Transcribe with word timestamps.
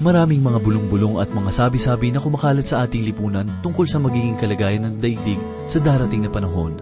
Maraming 0.00 0.40
mga 0.40 0.64
bulong-bulong 0.64 1.20
at 1.20 1.28
mga 1.28 1.52
sabi-sabi 1.52 2.08
na 2.08 2.24
kumakalat 2.24 2.64
sa 2.64 2.88
ating 2.88 3.04
lipunan 3.04 3.44
tungkol 3.60 3.84
sa 3.84 4.00
magiging 4.00 4.32
kalagayan 4.40 4.88
ng 4.88 4.94
daigdig 4.96 5.36
sa 5.68 5.76
darating 5.76 6.24
na 6.24 6.32
panahon. 6.32 6.80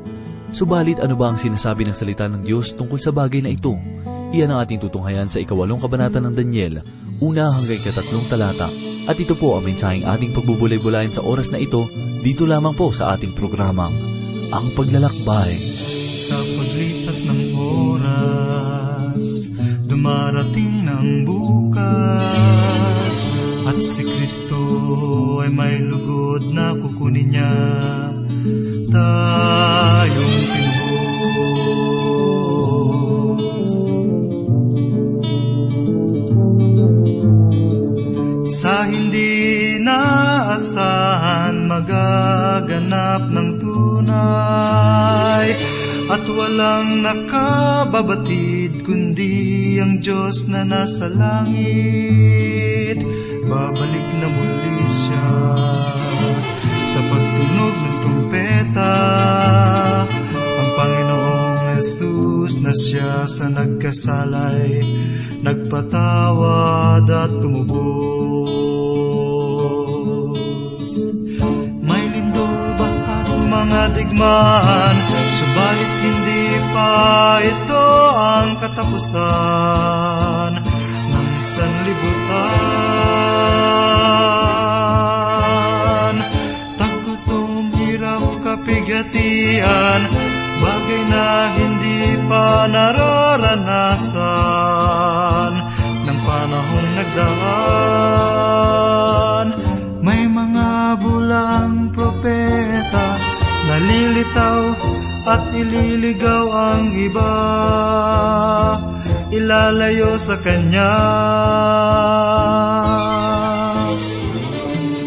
Subalit 0.54 1.02
ano 1.02 1.18
ba 1.18 1.34
ang 1.34 1.34
sinasabi 1.34 1.82
ng 1.82 1.98
salita 1.98 2.30
ng 2.30 2.46
Diyos 2.46 2.78
tungkol 2.78 3.02
sa 3.02 3.10
bagay 3.10 3.42
na 3.42 3.50
ito? 3.50 3.74
Iyan 4.30 4.54
ang 4.54 4.62
ating 4.62 4.78
tutunghayan 4.78 5.26
sa 5.26 5.42
ikawalong 5.42 5.82
kabanata 5.82 6.22
ng 6.22 6.30
Daniel, 6.30 6.78
una 7.18 7.50
hanggang 7.50 7.82
katatlong 7.82 8.22
talata. 8.30 8.70
At 9.10 9.18
ito 9.18 9.34
po 9.34 9.58
ang 9.58 9.66
mensaheng 9.66 10.06
ating 10.06 10.30
pagbubulay-bulayan 10.30 11.10
sa 11.10 11.26
oras 11.26 11.50
na 11.50 11.58
ito, 11.58 11.90
dito 12.22 12.46
lamang 12.46 12.78
po 12.78 12.94
sa 12.94 13.18
ating 13.18 13.34
programang, 13.34 13.90
Ang 14.54 14.66
Paglalakbay. 14.78 15.58
Sa 16.22 16.38
paglipas 16.38 17.26
ng 17.26 17.42
oras, 17.58 19.26
dumarating 19.90 20.86
ng 20.86 21.26
bukas, 21.26 22.77
at 23.68 23.84
si 23.84 24.00
Kristo 24.00 25.44
ay 25.44 25.52
may 25.52 25.76
lugod 25.84 26.48
na 26.48 26.72
kukunin 26.80 27.28
niya 27.28 27.52
tayong 28.88 30.40
tinubos. 30.48 31.12
Sa 38.48 38.88
hindi 38.88 39.76
naasahan 39.84 41.68
magaganap 41.68 43.28
ng 43.28 43.48
tunay 43.60 45.52
At 46.08 46.24
walang 46.24 47.04
nakababatid 47.04 48.80
kundi 48.80 49.76
ang 49.76 50.00
Diyos 50.00 50.48
na 50.48 50.64
nasa 50.64 51.12
langit 51.12 53.04
Babalik 53.48 54.12
na 54.20 54.28
muli 54.28 54.84
siya 54.84 55.56
sa 56.84 57.00
pagtunog 57.00 57.74
ng 57.80 57.96
trumpeta 58.04 58.92
Ang 60.36 60.68
Panginoong 60.76 61.72
Jesus 61.72 62.60
na 62.60 62.76
siya 62.76 63.24
sa 63.24 63.48
nagkasalay 63.48 64.84
Nagpatawad 65.40 67.08
at 67.08 67.40
tumubos. 67.40 67.72
May 71.80 72.04
lindol 72.12 72.76
ba 72.76 72.88
at 73.16 73.32
mga 73.32 73.96
digmaan 73.96 74.96
Subalit 75.08 75.92
hindi 76.04 76.60
pa 76.76 76.92
ito 77.40 77.86
ang 78.12 78.60
katapusan 78.60 79.98
sanlibutan 81.38 82.58
Tagutom, 86.74 87.70
hirap, 87.78 88.42
kapigatian 88.42 90.02
Bagay 90.58 91.02
na 91.06 91.54
hindi 91.54 92.18
pa 92.26 92.66
nararanasan. 92.66 94.18
Ng 96.02 96.18
panahong 96.26 96.90
nagdaan 96.98 97.86
May 100.02 100.26
mga 100.26 100.98
bulang 100.98 101.94
propeta 101.94 103.06
Nalilitaw 103.70 104.74
at 105.28 105.44
ililigaw 105.52 106.48
ang 106.48 106.88
iba 106.88 107.36
Ilalayo 109.38 110.18
sa 110.18 110.34
Kanya. 110.42 110.90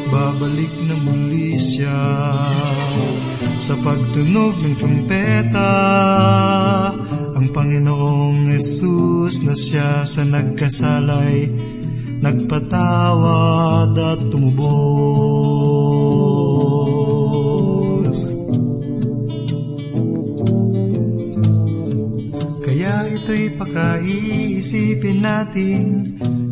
Babalik 0.07 0.71
na 0.87 0.95
muli 0.95 1.59
siya 1.59 1.99
sa 3.59 3.75
pagtunog 3.83 4.55
ng 4.63 4.75
trumpeta. 4.79 5.73
Ang 7.35 7.51
Panginoong 7.51 8.55
Yesus 8.55 9.43
na 9.43 9.51
siya 9.51 10.07
sa 10.07 10.23
nagkasalay 10.23 11.51
Nagpatawad 12.21 13.97
at 13.97 14.21
tumubos 14.29 15.10
pakaiisipin 24.61 25.25
natin 25.25 25.85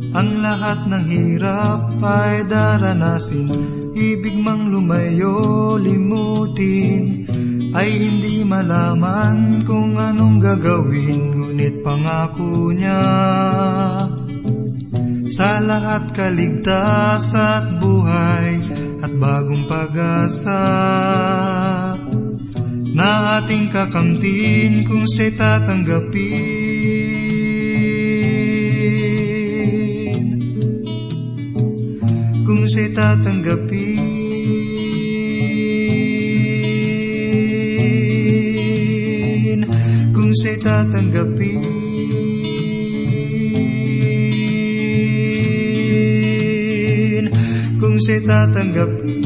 Ang 0.10 0.42
lahat 0.42 0.90
ng 0.90 1.06
hirap 1.06 2.02
ay 2.02 2.50
daranasin. 2.50 3.46
Ibig 3.94 4.42
mang 4.42 4.74
lumayo, 4.74 5.78
limutin. 5.78 7.30
Ay 7.70 8.02
hindi 8.02 8.42
malaman 8.42 9.62
kung 9.62 9.94
anong 9.94 10.42
gagawin 10.42 11.38
Ngunit 11.38 11.86
pangako 11.86 12.74
niya. 12.74 13.06
Sa 15.30 15.62
lahat 15.62 16.10
kaligtas 16.10 17.38
at 17.38 17.78
buhay 17.78 18.66
At 19.06 19.14
bagong 19.22 19.70
pag-asa 19.70 20.66
Na 22.98 23.38
ating 23.38 23.70
kakamtin 23.70 24.82
kung 24.90 25.06
siya'y 25.06 25.38
tatanggapin 25.38 26.59
Kung 32.70 32.78
siya'y 32.78 32.94
tatanggapin. 32.94 33.98
Kung 40.14 40.30
siya'y 40.38 40.62
tatanggapin. 40.62 41.58
Kung 47.82 47.98
siya'y 47.98 48.22
tatanggapin 48.22 49.19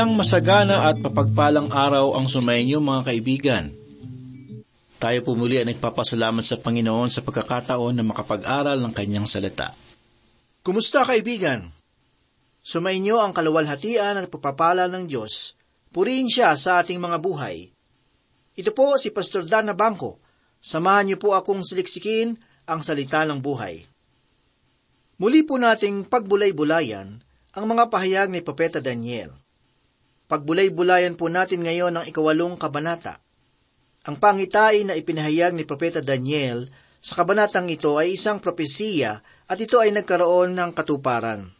Isang 0.00 0.16
masagana 0.16 0.88
at 0.88 0.96
papagpalang 0.96 1.68
araw 1.68 2.16
ang 2.16 2.24
sumainyo 2.24 2.80
mga 2.80 3.04
kaibigan. 3.04 3.68
Tayo 4.96 5.20
po 5.20 5.36
muli 5.36 5.60
ay 5.60 5.68
nagpapasalamat 5.68 6.40
sa 6.40 6.56
Panginoon 6.56 7.12
sa 7.12 7.20
pagkakataon 7.20 7.92
na 7.92 8.00
makapag-aral 8.00 8.80
ng 8.80 8.96
kanyang 8.96 9.28
salita. 9.28 9.76
Kumusta 10.64 11.04
kaibigan? 11.04 11.68
Sumainyo 12.64 13.20
ang 13.20 13.36
kaluwalhatian 13.36 14.24
at 14.24 14.32
pagpapala 14.32 14.88
ng 14.88 15.04
Diyos. 15.04 15.60
Purihin 15.92 16.32
siya 16.32 16.56
sa 16.56 16.80
ating 16.80 16.96
mga 16.96 17.20
buhay. 17.20 17.68
Ito 18.56 18.72
po 18.72 18.96
si 18.96 19.12
Pastor 19.12 19.44
Dan 19.44 19.68
Bangko. 19.76 20.16
Samahan 20.64 21.12
niyo 21.12 21.20
po 21.20 21.36
akong 21.36 21.60
siliksikin 21.60 22.40
ang 22.64 22.80
salita 22.80 23.28
ng 23.28 23.44
buhay. 23.44 23.84
Muli 25.20 25.44
po 25.44 25.60
nating 25.60 26.08
pagbulay-bulayan 26.08 27.20
ang 27.52 27.64
mga 27.68 27.92
pahayag 27.92 28.32
ni 28.32 28.40
Propeta 28.40 28.80
Daniel. 28.80 29.36
Pagbulay-bulayan 30.30 31.18
po 31.18 31.26
natin 31.26 31.66
ngayon 31.66 31.90
ang 31.98 32.06
ikawalong 32.06 32.54
kabanata. 32.54 33.18
Ang 34.06 34.22
pangitain 34.22 34.86
na 34.86 34.94
ipinahayag 34.94 35.58
ni 35.58 35.66
Propeta 35.66 35.98
Daniel 35.98 36.70
sa 37.02 37.18
kabanatang 37.18 37.66
ito 37.66 37.98
ay 37.98 38.14
isang 38.14 38.38
propesiya 38.38 39.18
at 39.50 39.58
ito 39.58 39.82
ay 39.82 39.90
nagkaroon 39.90 40.54
ng 40.54 40.70
katuparan. 40.70 41.50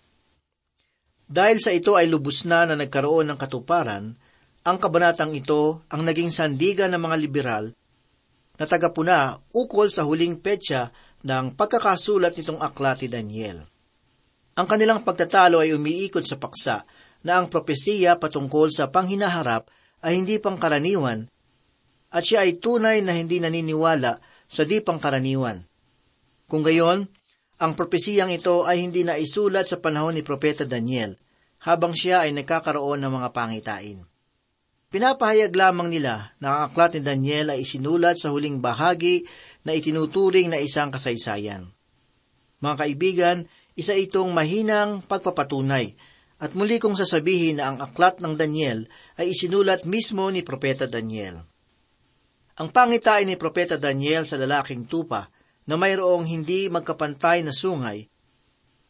Dahil 1.26 1.58
sa 1.58 1.74
ito 1.74 1.98
ay 1.98 2.06
lubos 2.06 2.46
na 2.46 2.62
na 2.62 2.78
nagkaroon 2.78 3.34
ng 3.34 3.38
katuparan, 3.42 4.14
ang 4.62 4.76
kabanatang 4.78 5.34
ito 5.34 5.82
ang 5.90 6.06
naging 6.06 6.30
sandigan 6.30 6.94
ng 6.94 7.02
mga 7.02 7.16
liberal 7.18 7.64
na 8.54 8.64
tagapuna 8.70 9.34
ukol 9.50 9.90
sa 9.90 10.06
huling 10.06 10.38
petsa 10.38 10.94
ng 11.26 11.58
pagkakasulat 11.58 12.38
nitong 12.38 12.62
aklat 12.62 13.02
ni 13.02 13.08
Daniel. 13.10 13.58
Ang 14.54 14.66
kanilang 14.70 15.02
pagtatalo 15.02 15.58
ay 15.58 15.74
umiikot 15.74 16.22
sa 16.22 16.38
paksa 16.38 16.86
na 17.24 17.40
ang 17.40 17.52
propesiya 17.52 18.16
patungkol 18.16 18.72
sa 18.72 18.88
panghinaharap 18.88 19.68
ay 20.00 20.16
hindi 20.16 20.40
pangkaraniwan 20.40 21.28
at 22.10 22.22
siya 22.26 22.48
ay 22.48 22.58
tunay 22.58 23.04
na 23.04 23.14
hindi 23.14 23.38
naniniwala 23.38 24.18
sa 24.50 24.62
di 24.66 24.82
pangkaraniwan. 24.82 25.62
Kung 26.50 26.66
gayon, 26.66 27.06
ang 27.60 27.72
propesiyang 27.76 28.32
ito 28.34 28.66
ay 28.66 28.82
hindi 28.82 29.06
na 29.06 29.20
isulat 29.20 29.68
sa 29.68 29.78
panahon 29.78 30.16
ni 30.16 30.24
Propeta 30.24 30.66
Daniel 30.66 31.14
habang 31.60 31.92
siya 31.92 32.24
ay 32.24 32.32
nagkakaroon 32.32 33.04
ng 33.04 33.12
mga 33.20 33.28
pangitain. 33.36 34.00
Pinapahayag 34.90 35.54
lamang 35.54 35.86
nila 35.86 36.34
na 36.42 36.50
ang 36.50 36.60
aklat 36.72 36.98
ni 36.98 37.06
Daniel 37.06 37.54
ay 37.54 37.62
isinulat 37.62 38.18
sa 38.18 38.34
huling 38.34 38.58
bahagi 38.58 39.22
na 39.62 39.76
itinuturing 39.76 40.50
na 40.50 40.58
isang 40.58 40.90
kasaysayan. 40.90 41.62
Mga 42.58 42.74
kaibigan, 42.74 43.38
isa 43.78 43.94
itong 43.94 44.34
mahinang 44.34 45.06
pagpapatunay 45.06 45.94
At 46.40 46.56
muli 46.56 46.80
kong 46.80 46.96
sasabihin 46.96 47.60
na 47.60 47.68
ang 47.68 47.78
aklat 47.84 48.24
ng 48.24 48.32
Daniel 48.32 48.88
ay 49.20 49.36
isinulat 49.36 49.84
mismo 49.84 50.24
ni 50.32 50.40
Propeta 50.40 50.88
Daniel. 50.88 51.36
Ang 52.56 52.68
pangitain 52.72 53.28
ni 53.28 53.36
Propeta 53.36 53.76
Daniel 53.76 54.24
sa 54.24 54.40
lalaking 54.40 54.88
tupa 54.88 55.28
na 55.68 55.76
mayroong 55.76 56.24
hindi 56.24 56.72
magkapantay 56.72 57.44
na 57.44 57.52
sungay 57.52 58.08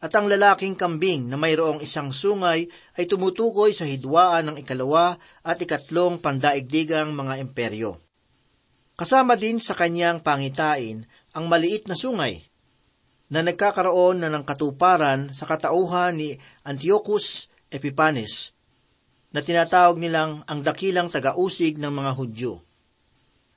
at 0.01 0.11
ang 0.17 0.25
lalaking 0.25 0.73
kambing 0.73 1.29
na 1.29 1.37
mayroong 1.37 1.77
isang 1.79 2.09
sungay 2.09 2.65
ay 2.97 3.05
tumutukoy 3.05 3.69
sa 3.69 3.85
hidwaan 3.85 4.49
ng 4.49 4.57
ikalawa 4.65 5.13
at 5.45 5.61
ikatlong 5.61 6.17
pandaigdigang 6.17 7.13
mga 7.13 7.37
imperyo. 7.37 8.01
Kasama 8.97 9.37
din 9.37 9.61
sa 9.61 9.77
kanyang 9.77 10.25
pangitain 10.25 11.05
ang 11.37 11.45
maliit 11.45 11.85
na 11.85 11.93
sungay 11.93 12.41
na 13.31 13.39
nagkakaroon 13.39 14.19
na 14.19 14.27
ng 14.27 14.43
katuparan 14.43 15.31
sa 15.31 15.47
katauhan 15.47 16.19
ni 16.19 16.35
Antiochus 16.67 17.47
Epiphanes 17.71 18.51
na 19.31 19.39
tinatawag 19.39 19.95
nilang 19.95 20.43
ang 20.43 20.59
dakilang 20.59 21.07
tagausig 21.07 21.79
ng 21.79 21.87
mga 21.87 22.11
Hudyo. 22.19 22.59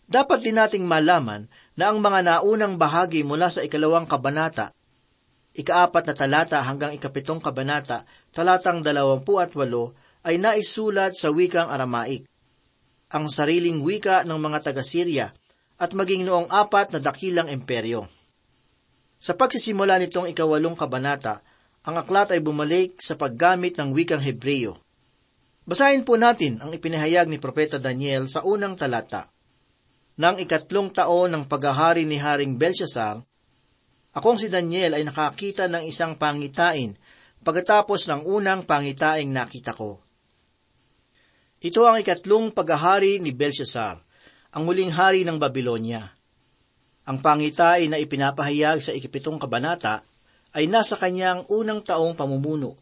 Dapat 0.07 0.47
din 0.47 0.55
nating 0.55 0.87
malaman 0.87 1.51
na 1.75 1.91
ang 1.91 1.99
mga 1.99 2.23
naunang 2.23 2.79
bahagi 2.79 3.27
mula 3.27 3.51
sa 3.51 3.67
ikalawang 3.67 4.07
kabanata, 4.07 4.71
ikaapat 5.59 6.07
na 6.07 6.15
talata 6.15 6.59
hanggang 6.63 6.95
ikapitong 6.95 7.43
kabanata, 7.43 8.07
talatang 8.31 8.87
dalawampu 8.87 9.43
at 9.43 9.51
walo, 9.59 9.99
ay 10.23 10.39
naisulat 10.39 11.19
sa 11.19 11.35
wikang 11.35 11.67
Aramaik, 11.67 12.31
ang 13.11 13.27
sariling 13.27 13.83
wika 13.83 14.23
ng 14.23 14.39
mga 14.39 14.71
taga-Syria, 14.71 15.35
at 15.75 15.91
maging 15.91 16.23
noong 16.23 16.49
apat 16.55 16.95
na 16.95 17.01
dakilang 17.03 17.51
imperyo. 17.51 18.07
Sa 19.25 19.33
pagsisimula 19.33 19.97
nitong 20.05 20.29
ikawalong 20.37 20.77
kabanata, 20.77 21.41
ang 21.89 21.97
aklat 21.97 22.37
ay 22.37 22.45
bumalik 22.45 23.01
sa 23.01 23.17
paggamit 23.17 23.73
ng 23.81 23.97
wikang 23.97 24.21
Hebreyo. 24.21 24.77
Basahin 25.65 26.05
po 26.05 26.21
natin 26.21 26.61
ang 26.61 26.77
ipinahayag 26.77 27.33
ni 27.33 27.41
Propeta 27.41 27.81
Daniel 27.81 28.29
sa 28.29 28.45
unang 28.45 28.77
talata. 28.77 29.33
Nang 30.21 30.37
ikatlong 30.37 30.93
taon 30.93 31.33
ng 31.33 31.45
paghahari 31.49 32.05
ni 32.05 32.21
Haring 32.21 32.61
Belshazzar, 32.61 33.25
akong 34.13 34.37
si 34.37 34.53
Daniel 34.53 35.01
ay 35.01 35.09
nakakita 35.09 35.73
ng 35.73 35.89
isang 35.89 36.21
pangitain 36.21 36.93
pagkatapos 37.41 38.05
ng 38.13 38.29
unang 38.29 38.69
pangitaing 38.69 39.33
nakita 39.33 39.73
ko. 39.73 40.05
Ito 41.65 41.81
ang 41.89 41.97
ikatlong 41.97 42.53
paghahari 42.53 43.25
ni 43.25 43.33
Belshazzar, 43.33 44.05
ang 44.53 44.63
muling 44.69 44.93
hari 44.93 45.25
ng 45.25 45.41
Babylonia. 45.41 46.13
Ang 47.05 47.21
pangitain 47.21 47.93
na 47.93 48.01
ipinapahayag 48.01 48.81
sa 48.81 48.97
ikipitong 48.97 49.37
kabanata 49.37 50.01
ay 50.57 50.65
nasa 50.71 50.97
kanyang 50.97 51.45
unang 51.53 51.85
taong 51.85 52.17
pamumuno. 52.17 52.79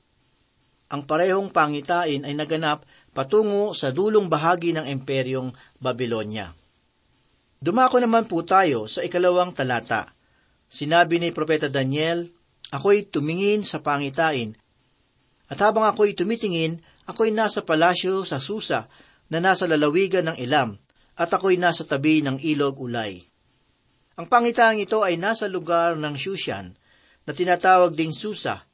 Ang 0.93 1.09
parehong 1.09 1.51
pangitain 1.51 2.23
ay 2.23 2.37
naganap 2.37 2.85
patungo 3.11 3.73
sa 3.73 3.91
dulong 3.91 4.29
bahagi 4.29 4.77
ng 4.77 4.87
imperyong 4.87 5.51
Babylonia. 5.81 6.53
Dumako 7.63 7.99
naman 7.99 8.29
po 8.29 8.45
tayo 8.45 8.87
sa 8.87 9.01
ikalawang 9.03 9.57
talata. 9.57 10.11
Sinabi 10.69 11.19
ni 11.19 11.33
Propeta 11.33 11.71
Daniel, 11.73 12.29
Ako'y 12.73 13.05
tumingin 13.05 13.69
sa 13.69 13.85
pangitain, 13.85 14.57
at 15.53 15.59
habang 15.61 15.85
ako'y 15.85 16.17
tumitingin, 16.17 16.81
ako'y 17.05 17.29
nasa 17.29 17.61
palasyo 17.61 18.25
sa 18.25 18.41
Susa 18.41 18.89
na 19.29 19.45
nasa 19.45 19.69
lalawigan 19.69 20.33
ng 20.33 20.37
Ilam, 20.41 20.81
at 21.21 21.29
ako'y 21.29 21.61
nasa 21.61 21.85
tabi 21.85 22.25
ng 22.25 22.41
ilog 22.41 22.81
Ulay. 22.81 23.32
Ang 24.21 24.29
pangitaang 24.29 24.77
ito 24.77 25.01
ay 25.01 25.17
nasa 25.17 25.49
lugar 25.49 25.97
ng 25.97 26.15
Shushan, 26.17 26.77
na 27.23 27.33
tinatawag 27.33 27.95
ding 27.95 28.11
Susa, 28.11 28.67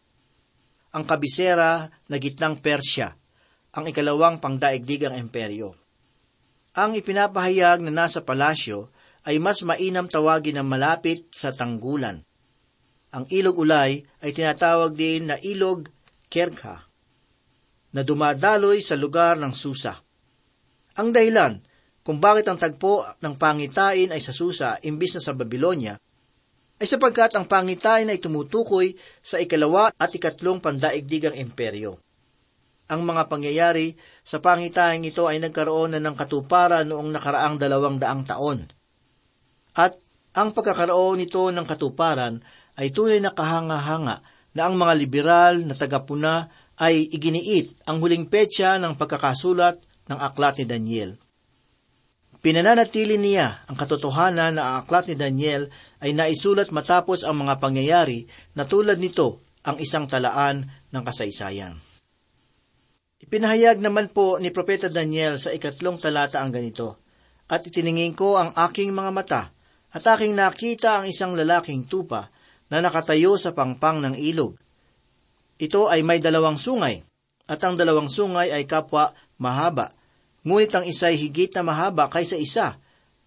ang 0.89 1.05
kabisera 1.05 1.85
na 2.09 2.17
gitnang 2.17 2.65
Persya, 2.65 3.13
ang 3.77 3.85
ikalawang 3.85 4.41
pangdaigdigang 4.41 5.15
emperyo. 5.15 5.77
Ang 6.73 6.97
ipinapahayag 6.97 7.85
na 7.85 7.93
nasa 7.93 8.25
palasyo 8.25 8.89
ay 9.29 9.37
mas 9.37 9.61
mainam 9.61 10.09
tawagin 10.09 10.57
na 10.57 10.65
malapit 10.65 11.29
sa 11.37 11.53
tanggulan. 11.53 12.25
Ang 13.13 13.25
ilog 13.29 13.61
ulay 13.61 14.01
ay 14.25 14.31
tinatawag 14.33 14.97
din 14.97 15.29
na 15.29 15.37
ilog 15.41 15.89
Kerka, 16.29 16.85
na 17.93 18.05
dumadaloy 18.05 18.85
sa 18.85 18.97
lugar 19.01 19.41
ng 19.41 19.53
Susa. 19.57 19.97
Ang 21.01 21.13
dahilan 21.17 21.57
kung 22.09 22.25
bakit 22.25 22.49
ang 22.49 22.57
tagpo 22.57 23.05
ng 23.21 23.37
pangitain 23.37 24.09
ay 24.09 24.25
sa 24.25 24.33
Susa 24.33 24.81
imbis 24.81 25.13
na 25.13 25.21
sa 25.21 25.37
Babylonia, 25.37 25.93
ay 26.81 26.87
sapagkat 26.89 27.37
ang 27.37 27.45
pangitain 27.45 28.09
ay 28.09 28.17
tumutukoy 28.17 28.97
sa 29.21 29.37
ikalawa 29.37 29.93
at 29.93 30.09
ikatlong 30.17 30.57
pandaigdigang 30.57 31.37
imperyo. 31.37 32.01
Ang 32.89 33.05
mga 33.05 33.29
pangyayari 33.29 33.93
sa 34.25 34.41
pangitaing 34.41 35.05
ito 35.05 35.29
ay 35.29 35.37
nagkaroon 35.37 35.93
na 35.93 36.01
ng 36.01 36.17
katuparan 36.17 36.89
noong 36.89 37.13
nakaraang 37.13 37.61
dalawang 37.61 38.01
daang 38.01 38.25
taon. 38.25 38.65
At 39.77 40.01
ang 40.33 40.57
pagkakaroon 40.57 41.21
nito 41.21 41.53
ng 41.53 41.69
katuparan 41.69 42.41
ay 42.81 42.89
tunay 42.89 43.21
na 43.21 43.37
kahanga-hanga 43.37 44.25
na 44.57 44.63
ang 44.65 44.81
mga 44.81 44.97
liberal 44.97 45.61
na 45.61 45.77
tagapuna 45.77 46.49
ay 46.81 47.05
iginiit 47.13 47.85
ang 47.85 48.01
huling 48.01 48.33
petsa 48.33 48.81
ng 48.81 48.97
pagkakasulat 48.97 49.77
ng 50.09 50.17
aklat 50.17 50.65
ni 50.65 50.65
Daniel. 50.65 51.28
Pinananatili 52.39 53.19
niya 53.19 53.67
ang 53.67 53.75
katotohanan 53.75 54.55
na 54.55 54.63
ang 54.63 54.75
aklat 54.87 55.11
ni 55.11 55.19
Daniel 55.19 55.67
ay 55.99 56.15
naisulat 56.15 56.71
matapos 56.71 57.27
ang 57.27 57.43
mga 57.43 57.59
pangyayari 57.59 58.31
na 58.55 58.63
tulad 58.63 59.03
nito 59.03 59.43
ang 59.67 59.83
isang 59.83 60.07
talaan 60.07 60.63
ng 60.95 61.03
kasaysayan. 61.03 61.75
Ipinahayag 63.19 63.83
naman 63.83 64.15
po 64.15 64.39
ni 64.39 64.55
Propeta 64.55 64.87
Daniel 64.87 65.35
sa 65.43 65.51
ikatlong 65.51 65.99
talata 65.99 66.39
ang 66.39 66.55
ganito, 66.55 67.03
At 67.51 67.67
itiningin 67.67 68.15
ko 68.15 68.39
ang 68.39 68.55
aking 68.55 68.95
mga 68.95 69.11
mata, 69.11 69.43
at 69.91 70.05
aking 70.07 70.39
nakita 70.39 71.03
ang 71.03 71.11
isang 71.11 71.35
lalaking 71.35 71.91
tupa 71.91 72.31
na 72.71 72.79
nakatayo 72.79 73.35
sa 73.35 73.51
pangpang 73.51 73.99
ng 74.05 74.15
ilog. 74.15 74.55
Ito 75.59 75.91
ay 75.91 76.07
may 76.07 76.23
dalawang 76.23 76.55
sungay, 76.55 77.03
at 77.51 77.59
ang 77.67 77.75
dalawang 77.75 78.07
sungay 78.07 78.55
ay 78.55 78.63
kapwa 78.69 79.11
mahaba, 79.43 79.98
Ngunit 80.47 80.71
ang 80.75 80.85
isa 80.87 81.11
ay 81.11 81.19
higit 81.19 81.51
na 81.59 81.67
mahaba 81.67 82.07
kaysa 82.07 82.39
isa, 82.39 82.79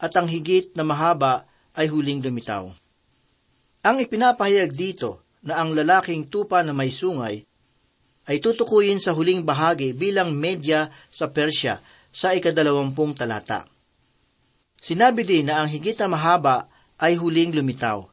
at 0.02 0.12
ang 0.16 0.26
higit 0.26 0.72
na 0.74 0.88
mahaba 0.88 1.46
ay 1.76 1.92
huling 1.92 2.24
lumitaw. 2.24 2.72
Ang 3.82 3.98
ipinapahayag 4.02 4.72
dito 4.72 5.26
na 5.42 5.58
ang 5.62 5.74
lalaking 5.74 6.30
tupa 6.30 6.62
na 6.62 6.74
may 6.74 6.94
sungay 6.94 7.42
ay 8.30 8.38
tutukuyin 8.38 9.02
sa 9.02 9.18
huling 9.18 9.42
bahagi 9.42 9.98
bilang 9.98 10.38
medya 10.38 10.94
sa 11.10 11.34
Persya 11.34 11.82
sa 12.14 12.38
ikadalawampung 12.38 13.18
talata. 13.18 13.66
Sinabi 14.78 15.26
din 15.26 15.50
na 15.50 15.62
ang 15.62 15.70
higit 15.70 15.98
na 15.98 16.10
mahaba 16.10 16.70
ay 17.02 17.18
huling 17.18 17.54
lumitaw. 17.54 18.06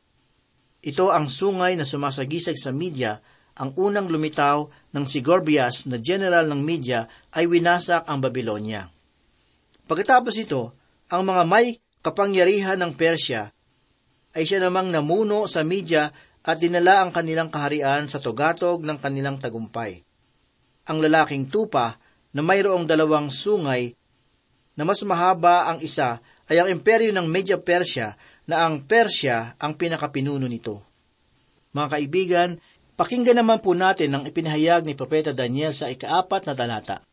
Ito 0.81 1.13
ang 1.13 1.29
sungay 1.29 1.77
na 1.77 1.85
sumasagisag 1.85 2.57
sa 2.57 2.73
media 2.73 3.21
ang 3.59 3.75
unang 3.75 4.07
lumitaw 4.07 4.71
ng 4.95 5.05
si 5.05 5.19
Gorbias 5.19 5.91
na 5.91 5.99
general 5.99 6.47
ng 6.47 6.63
media 6.63 7.11
ay 7.35 7.51
winasak 7.51 8.07
ang 8.07 8.23
Babylonia. 8.23 8.87
Pagkatapos 9.89 10.37
ito, 10.37 10.77
ang 11.09 11.25
mga 11.25 11.49
may 11.49 11.81
kapangyarihan 12.05 12.77
ng 12.77 12.93
Persya 12.93 13.49
ay 14.37 14.45
siya 14.45 14.61
namang 14.61 14.93
namuno 14.93 15.49
sa 15.49 15.65
media 15.65 16.13
at 16.45 16.61
dinala 16.61 17.01
ang 17.01 17.11
kanilang 17.11 17.49
kaharian 17.49 18.05
sa 18.05 18.21
tugatog 18.21 18.85
ng 18.85 19.01
kanilang 19.01 19.41
tagumpay. 19.41 20.05
Ang 20.93 21.01
lalaking 21.01 21.49
tupa 21.49 21.97
na 22.37 22.45
mayroong 22.45 22.85
dalawang 22.85 23.33
sungay 23.33 23.97
na 24.77 24.85
mas 24.85 25.01
mahaba 25.09 25.73
ang 25.73 25.81
isa 25.81 26.21
ay 26.53 26.61
ang 26.61 26.69
imperyo 26.69 27.09
ng 27.17 27.25
Media 27.25 27.57
Persya 27.57 28.13
na 28.45 28.69
ang 28.69 28.85
Persya 28.85 29.57
ang 29.57 29.73
pinakapinuno 29.73 30.45
nito. 30.45 30.85
Mga 31.73 31.89
kaibigan, 31.97 32.49
pakinggan 32.97 33.41
naman 33.41 33.65
po 33.65 33.73
natin 33.73 34.13
ang 34.13 34.25
ipinahayag 34.29 34.85
ni 34.85 34.93
Propeta 34.93 35.33
Daniel 35.33 35.73
sa 35.73 35.89
ikaapat 35.89 36.45
na 36.45 36.53
talata 36.53 37.08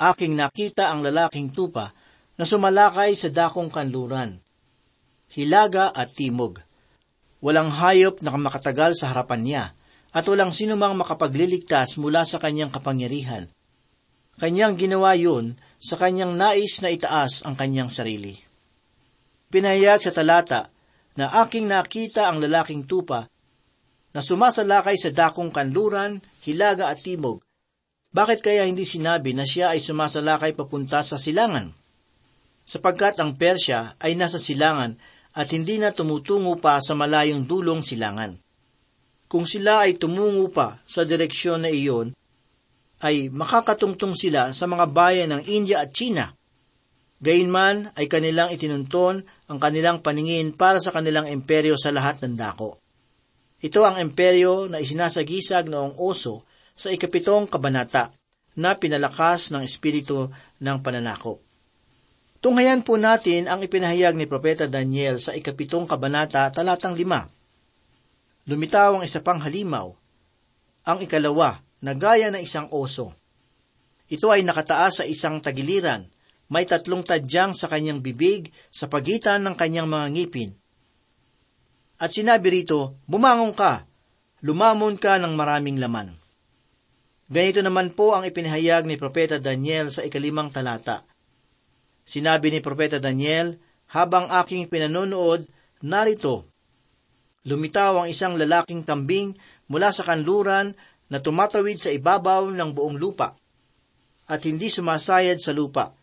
aking 0.00 0.32
nakita 0.32 0.88
ang 0.88 1.04
lalaking 1.04 1.52
tupa 1.52 1.92
na 2.40 2.48
sumalakay 2.48 3.12
sa 3.12 3.28
dakong 3.28 3.68
kanluran, 3.68 4.40
hilaga 5.28 5.92
at 5.92 6.16
timog. 6.16 6.64
Walang 7.44 7.68
hayop 7.68 8.24
na 8.24 8.32
makatagal 8.32 8.96
sa 8.96 9.12
harapan 9.12 9.40
niya, 9.44 9.64
at 10.10 10.24
walang 10.24 10.50
sinumang 10.50 10.96
makapagliligtas 10.96 12.00
mula 12.00 12.24
sa 12.24 12.40
kanyang 12.40 12.72
kapangyarihan. 12.72 13.48
Kanyang 14.40 14.80
ginawa 14.80 15.12
yun 15.14 15.60
sa 15.76 16.00
kanyang 16.00 16.34
nais 16.34 16.80
na 16.80 16.88
itaas 16.88 17.44
ang 17.44 17.54
kanyang 17.54 17.92
sarili. 17.92 18.40
Pinahayag 19.52 20.00
sa 20.00 20.12
talata 20.16 20.72
na 21.20 21.44
aking 21.44 21.68
nakita 21.68 22.28
ang 22.28 22.40
lalaking 22.40 22.88
tupa 22.88 23.28
na 24.10 24.20
sumasalakay 24.24 24.96
sa 24.96 25.12
dakong 25.12 25.52
kanluran, 25.52 26.18
hilaga 26.42 26.88
at 26.88 27.04
timog, 27.04 27.44
bakit 28.10 28.42
kaya 28.42 28.66
hindi 28.66 28.82
sinabi 28.82 29.30
na 29.38 29.46
siya 29.46 29.70
ay 29.70 29.78
sumasalakay 29.78 30.58
papunta 30.58 30.98
sa 30.98 31.14
silangan? 31.14 31.70
Sapagkat 32.66 33.22
ang 33.22 33.38
Persya 33.38 33.94
ay 34.02 34.18
nasa 34.18 34.42
silangan 34.42 34.98
at 35.30 35.46
hindi 35.54 35.78
na 35.78 35.94
tumutungo 35.94 36.58
pa 36.58 36.82
sa 36.82 36.98
malayong 36.98 37.46
dulong 37.46 37.86
silangan. 37.86 38.34
Kung 39.30 39.46
sila 39.46 39.86
ay 39.86 39.94
tumungo 39.94 40.50
pa 40.50 40.82
sa 40.82 41.06
direksyon 41.06 41.62
na 41.62 41.70
iyon, 41.70 42.10
ay 42.98 43.30
makakatungtong 43.30 44.18
sila 44.18 44.50
sa 44.50 44.66
mga 44.66 44.90
bayan 44.90 45.30
ng 45.30 45.42
India 45.46 45.86
at 45.86 45.94
China. 45.94 46.34
Gayunman 47.22 47.94
ay 47.94 48.10
kanilang 48.10 48.50
itinunton 48.50 49.22
ang 49.22 49.58
kanilang 49.62 50.02
paningin 50.02 50.50
para 50.58 50.82
sa 50.82 50.90
kanilang 50.90 51.30
imperyo 51.30 51.78
sa 51.78 51.94
lahat 51.94 52.18
ng 52.26 52.34
dako. 52.34 52.74
Ito 53.62 53.86
ang 53.86 54.02
imperyo 54.02 54.66
na 54.66 54.82
isinasagisag 54.82 55.70
noong 55.70 55.94
oso 56.00 56.49
sa 56.80 56.88
ikapitong 56.88 57.44
kabanata 57.44 58.16
na 58.56 58.72
pinalakas 58.72 59.52
ng 59.52 59.60
espiritu 59.60 60.32
ng 60.64 60.80
pananakop. 60.80 61.44
Tunghayan 62.40 62.80
po 62.80 62.96
natin 62.96 63.52
ang 63.52 63.60
ipinahayag 63.60 64.16
ni 64.16 64.24
Propeta 64.24 64.64
Daniel 64.64 65.20
sa 65.20 65.36
ikapitong 65.36 65.84
kabanata 65.84 66.48
talatang 66.48 66.96
lima. 66.96 67.28
Lumitaw 68.48 68.96
ang 68.96 69.04
isa 69.04 69.20
pang 69.20 69.36
halimaw, 69.36 69.92
ang 70.88 70.98
ikalawa 71.04 71.60
na 71.84 71.92
gaya 71.92 72.32
ng 72.32 72.40
isang 72.40 72.72
oso. 72.72 73.12
Ito 74.08 74.32
ay 74.32 74.40
nakataas 74.40 75.00
sa 75.00 75.04
isang 75.04 75.44
tagiliran, 75.44 76.08
may 76.48 76.64
tatlong 76.64 77.04
tadyang 77.04 77.52
sa 77.52 77.68
kanyang 77.68 78.00
bibig 78.00 78.50
sa 78.72 78.88
pagitan 78.88 79.44
ng 79.44 79.54
kanyang 79.54 79.86
mga 79.86 80.06
ngipin. 80.16 80.50
At 82.00 82.16
sinabi 82.16 82.64
rito, 82.64 82.96
bumangon 83.04 83.52
ka, 83.52 83.84
lumamon 84.40 84.96
ka 84.96 85.20
ng 85.20 85.36
maraming 85.36 85.76
laman. 85.76 86.19
Ganito 87.30 87.62
naman 87.62 87.94
po 87.94 88.10
ang 88.10 88.26
ipinahayag 88.26 88.90
ni 88.90 88.98
Propeta 88.98 89.38
Daniel 89.38 89.86
sa 89.94 90.02
ikalimang 90.02 90.50
talata. 90.50 91.06
Sinabi 92.02 92.50
ni 92.50 92.58
Propeta 92.58 92.98
Daniel, 92.98 93.54
habang 93.94 94.26
aking 94.42 94.66
pinanonood, 94.66 95.46
narito, 95.86 96.50
lumitaw 97.46 98.02
ang 98.02 98.08
isang 98.10 98.34
lalaking 98.34 98.82
kambing 98.82 99.30
mula 99.70 99.94
sa 99.94 100.02
kanluran 100.02 100.74
na 101.06 101.22
tumatawid 101.22 101.78
sa 101.78 101.94
ibabaw 101.94 102.50
ng 102.50 102.70
buong 102.74 102.98
lupa 102.98 103.38
at 104.26 104.40
hindi 104.42 104.66
sumasayad 104.66 105.38
sa 105.38 105.54
lupa. 105.54 105.94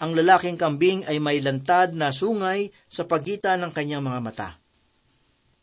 Ang 0.00 0.12
lalaking 0.12 0.60
kambing 0.60 1.08
ay 1.08 1.16
may 1.24 1.40
lantad 1.40 1.96
na 1.96 2.12
sungay 2.12 2.68
sa 2.84 3.08
pagitan 3.08 3.64
ng 3.64 3.72
kanyang 3.72 4.04
mga 4.04 4.20
mata. 4.20 4.48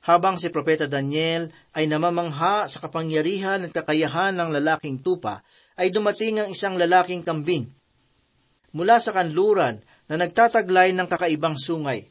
Habang 0.03 0.35
si 0.35 0.51
Propeta 0.51 0.83
Daniel 0.83 1.47
ay 1.71 1.87
namamangha 1.87 2.67
sa 2.67 2.83
kapangyarihan 2.83 3.63
at 3.63 3.71
kakayahan 3.71 4.35
ng 4.35 4.51
lalaking 4.51 4.99
tupa, 4.99 5.39
ay 5.79 5.95
dumating 5.95 6.43
ang 6.43 6.49
isang 6.51 6.75
lalaking 6.75 7.23
kambing 7.23 7.71
mula 8.73 8.97
sa 8.99 9.13
kanluran 9.13 9.79
na 10.09 10.15
nagtataglay 10.19 10.91
ng 10.91 11.07
kakaibang 11.07 11.55
sungay. 11.55 12.03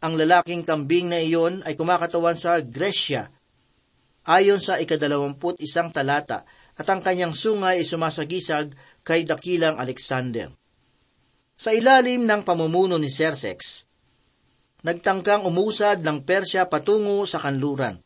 Ang 0.00 0.16
lalaking 0.16 0.64
kambing 0.64 1.12
na 1.12 1.20
iyon 1.20 1.60
ay 1.62 1.76
kumakatawan 1.76 2.34
sa 2.34 2.58
Gresya, 2.64 3.28
ayon 4.24 4.58
sa 4.58 4.80
ikadalawamput 4.80 5.60
isang 5.60 5.92
talata, 5.92 6.48
at 6.80 6.86
ang 6.88 7.04
kanyang 7.04 7.36
sungay 7.36 7.84
ay 7.84 7.86
sumasagisag 7.86 8.72
kay 9.04 9.28
Dakilang 9.28 9.76
Alexander. 9.76 10.48
Sa 11.60 11.76
ilalim 11.76 12.24
ng 12.24 12.40
pamumuno 12.40 12.96
ni 12.96 13.12
Sersex, 13.12 13.84
nagtangkang 14.80 15.44
umusad 15.44 16.00
ng 16.00 16.24
Persya 16.24 16.68
patungo 16.68 17.24
sa 17.28 17.40
kanluran. 17.40 18.00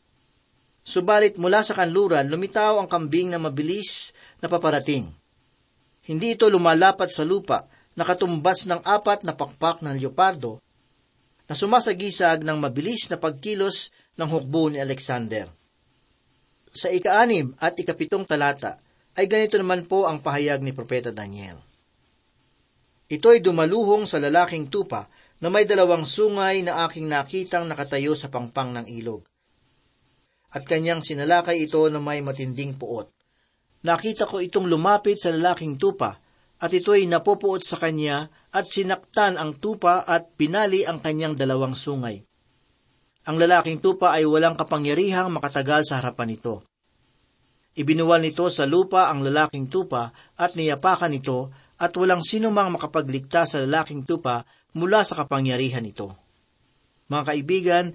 Subalit 0.85 1.41
mula 1.41 1.65
sa 1.65 1.73
kanluran, 1.73 2.29
lumitaw 2.29 2.77
ang 2.77 2.85
kambing 2.85 3.33
na 3.33 3.41
mabilis 3.41 4.13
na 4.43 4.45
paparating. 4.45 5.09
Hindi 6.05 6.37
ito 6.37 6.45
lumalapat 6.45 7.09
sa 7.09 7.25
lupa, 7.25 7.65
nakatumbas 7.97 8.69
ng 8.69 8.85
apat 8.85 9.25
na 9.25 9.33
pakpak 9.33 9.81
ng 9.81 9.97
leopardo 9.97 10.61
na 11.49 11.53
sumasagisag 11.57 12.45
ng 12.45 12.57
mabilis 12.61 13.09
na 13.09 13.17
pagkilos 13.17 13.89
ng 14.17 14.29
hukbo 14.29 14.69
ni 14.69 14.77
Alexander. 14.77 15.49
Sa 16.69 16.91
ikaanim 16.91 17.55
at 17.57 17.79
ikapitong 17.79 18.27
talata 18.27 18.77
ay 19.15 19.25
ganito 19.31 19.55
naman 19.55 19.87
po 19.87 20.05
ang 20.05 20.19
pahayag 20.19 20.59
ni 20.59 20.75
Propeta 20.75 21.09
Daniel. 21.09 21.74
Ito 23.05 23.37
ay 23.37 23.39
dumaluhong 23.45 24.09
sa 24.09 24.17
lalaking 24.17 24.73
tupa 24.73 25.05
na 25.41 25.53
may 25.53 25.69
dalawang 25.69 26.09
sungay 26.09 26.65
na 26.65 26.89
aking 26.89 27.05
nakitang 27.05 27.69
nakatayo 27.69 28.17
sa 28.17 28.33
pangpang 28.33 28.73
ng 28.73 28.85
ilog. 28.97 29.21
At 30.55 30.65
kanyang 30.65 31.05
sinalakay 31.05 31.69
ito 31.69 31.85
na 31.91 32.01
may 32.01 32.25
matinding 32.25 32.79
puot. 32.79 33.11
Nakita 33.85 34.25
ko 34.25 34.41
itong 34.41 34.65
lumapit 34.65 35.21
sa 35.21 35.29
lalaking 35.29 35.77
tupa, 35.77 36.17
at 36.55 36.71
ito'y 36.71 37.05
napupuot 37.05 37.61
sa 37.61 37.75
kanya 37.77 38.31
at 38.55 38.65
sinaktan 38.65 39.35
ang 39.35 39.59
tupa 39.59 40.07
at 40.07 40.33
pinali 40.39 40.87
ang 40.87 41.03
kanyang 41.03 41.35
dalawang 41.35 41.75
sungay. 41.75 42.23
Ang 43.27 43.35
lalaking 43.41 43.83
tupa 43.83 44.15
ay 44.15 44.23
walang 44.23 44.55
kapangyarihang 44.55 45.33
makatagal 45.35 45.83
sa 45.83 45.99
harapan 45.99 46.31
nito. 46.31 46.63
Ibinuwal 47.75 48.23
nito 48.23 48.47
sa 48.47 48.63
lupa 48.63 49.11
ang 49.11 49.19
lalaking 49.19 49.67
tupa 49.67 50.15
at 50.39 50.55
niyapakan 50.55 51.11
nito 51.11 51.51
at 51.79 51.91
walang 51.99 52.23
sino 52.23 52.51
mang 52.51 52.71
makapagligtas 52.71 53.55
sa 53.55 53.63
lalaking 53.63 54.07
tupa 54.07 54.47
mula 54.75 55.03
sa 55.03 55.19
kapangyarihan 55.23 55.83
nito. 55.83 56.11
Mga 57.11 57.23
kaibigan, 57.23 57.85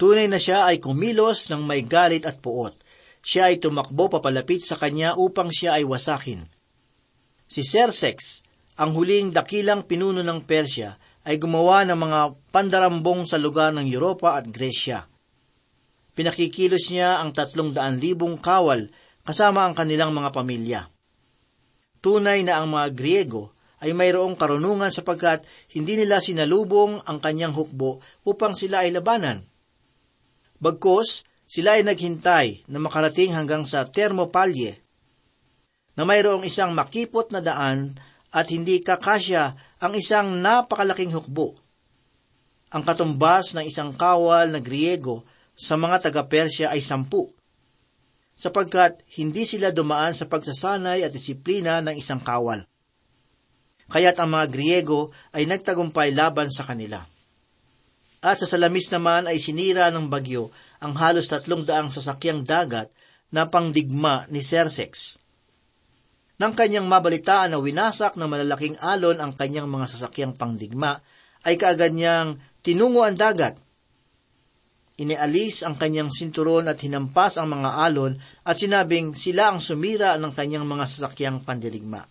tunay 0.00 0.26
na 0.26 0.40
siya 0.40 0.66
ay 0.68 0.80
kumilos 0.80 1.52
ng 1.52 1.62
may 1.64 1.84
galit 1.84 2.24
at 2.24 2.40
puot 2.40 2.74
siya 3.20 3.52
ay 3.52 3.60
tumakbo 3.60 4.08
papalapit 4.08 4.64
sa 4.64 4.80
kanya 4.80 5.16
upang 5.16 5.52
siya 5.52 5.76
ay 5.76 5.84
wasakin. 5.84 6.40
Si 7.44 7.60
Sersex, 7.60 8.40
ang 8.80 8.96
huling 8.96 9.28
dakilang 9.36 9.84
pinuno 9.84 10.24
ng 10.24 10.40
Persya, 10.48 10.96
ay 11.28 11.36
gumawa 11.36 11.84
ng 11.84 12.00
mga 12.00 12.20
pandarambong 12.48 13.28
sa 13.28 13.36
lugar 13.36 13.76
ng 13.76 13.84
Europa 13.84 14.40
at 14.40 14.48
Gresya. 14.48 15.04
Pinakikilos 16.16 16.88
niya 16.88 17.20
ang 17.20 17.36
tatlong 17.36 17.76
daan 17.76 18.00
libong 18.00 18.40
kawal 18.40 18.88
kasama 19.20 19.68
ang 19.68 19.76
kanilang 19.76 20.16
mga 20.16 20.32
pamilya. 20.32 20.80
Tunay 22.00 22.40
na 22.44 22.60
ang 22.60 22.72
mga 22.72 22.96
Griego 22.96 23.52
ay 23.80 23.96
mayroong 23.96 24.36
karunungan 24.36 24.92
sapagkat 24.92 25.44
hindi 25.72 25.96
nila 25.96 26.20
sinalubong 26.20 27.00
ang 27.04 27.20
kanyang 27.20 27.56
hukbo 27.56 28.00
upang 28.24 28.52
sila 28.52 28.84
ay 28.84 28.92
labanan. 28.92 29.40
Bagkos, 30.60 31.24
sila 31.48 31.80
ay 31.80 31.84
naghintay 31.84 32.68
na 32.68 32.78
makarating 32.80 33.32
hanggang 33.32 33.64
sa 33.64 33.88
Thermopalye, 33.88 34.76
na 35.96 36.04
mayroong 36.04 36.44
isang 36.44 36.72
makipot 36.76 37.32
na 37.32 37.40
daan 37.44 37.96
at 38.30 38.46
hindi 38.52 38.80
kakasya 38.80 39.56
ang 39.82 39.92
isang 39.96 40.38
napakalaking 40.38 41.10
hukbo. 41.12 41.58
Ang 42.70 42.86
katumbas 42.86 43.56
ng 43.58 43.66
isang 43.66 43.90
kawal 43.96 44.54
na 44.54 44.62
Griego 44.62 45.26
sa 45.56 45.74
mga 45.74 46.08
taga-Persya 46.08 46.70
ay 46.70 46.78
sampu, 46.78 47.28
sapagkat 48.40 49.04
hindi 49.20 49.44
sila 49.44 49.68
dumaan 49.68 50.16
sa 50.16 50.24
pagsasanay 50.24 51.04
at 51.04 51.12
disiplina 51.12 51.84
ng 51.84 52.00
isang 52.00 52.24
kawal. 52.24 52.64
Kaya't 53.92 54.16
ang 54.16 54.32
mga 54.32 54.46
Griego 54.48 55.12
ay 55.36 55.44
nagtagumpay 55.44 56.16
laban 56.16 56.48
sa 56.48 56.64
kanila. 56.64 57.04
At 58.24 58.40
sa 58.40 58.48
salamis 58.48 58.88
naman 58.88 59.28
ay 59.28 59.36
sinira 59.36 59.92
ng 59.92 60.08
bagyo 60.08 60.48
ang 60.80 60.96
halos 60.96 61.28
tatlong 61.28 61.68
daang 61.68 61.92
sasakyang 61.92 62.48
dagat 62.48 62.88
na 63.28 63.44
pangdigma 63.44 64.24
ni 64.32 64.40
Sersex. 64.40 65.20
Nang 66.40 66.56
kanyang 66.56 66.88
mabalitaan 66.88 67.52
na 67.52 67.60
winasak 67.60 68.16
ng 68.16 68.24
malalaking 68.24 68.80
alon 68.80 69.20
ang 69.20 69.36
kanyang 69.36 69.68
mga 69.68 69.86
sasakyang 69.92 70.32
pangdigma, 70.32 71.04
ay 71.44 71.60
kaagad 71.60 71.92
niyang 71.92 72.40
tinungo 72.64 73.04
ang 73.04 73.16
dagat. 73.16 73.60
Inialis 75.00 75.64
ang 75.64 75.80
kanyang 75.80 76.12
sinturon 76.12 76.68
at 76.68 76.84
hinampas 76.84 77.40
ang 77.40 77.56
mga 77.56 77.88
alon 77.88 78.20
at 78.44 78.52
sinabing 78.60 79.16
sila 79.16 79.48
ang 79.48 79.56
sumira 79.56 80.20
ng 80.20 80.36
kanyang 80.36 80.68
mga 80.68 80.84
sasakyang 80.84 81.40
pandirigma. 81.40 82.04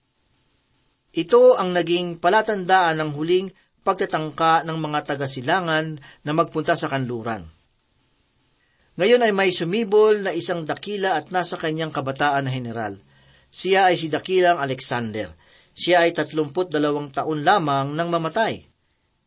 Ito 1.13 1.62
ang 1.62 1.69
naging 1.69 2.17
palatandaan 2.17 2.98
ng 2.98 3.12
huling 3.13 3.53
pagtatangka 3.86 4.65
ng 4.65 4.77
mga 4.81 5.00
taga-silangan 5.05 6.01
na 6.25 6.31
magpunta 6.34 6.74
sa 6.74 6.89
kanluran. 6.89 7.46
Ngayon 8.98 9.22
ay 9.22 9.34
may 9.38 9.53
sumibol 9.53 10.25
na 10.25 10.34
isang 10.34 10.65
dakila 10.65 11.13
at 11.13 11.29
nasa 11.29 11.62
kanyang 11.62 11.93
kabataan 11.93 12.50
na 12.50 12.51
general. 12.51 12.98
Siya 13.53 13.93
ay 13.93 14.01
si 14.01 14.10
Dakilang 14.10 14.58
Alexander. 14.58 15.29
Siya 15.77 16.03
ay 16.03 16.12
tatlumput 16.12 16.74
dalawang 16.74 17.13
taon 17.13 17.46
lamang 17.46 17.93
nang 17.93 18.10
mamatay. 18.10 18.60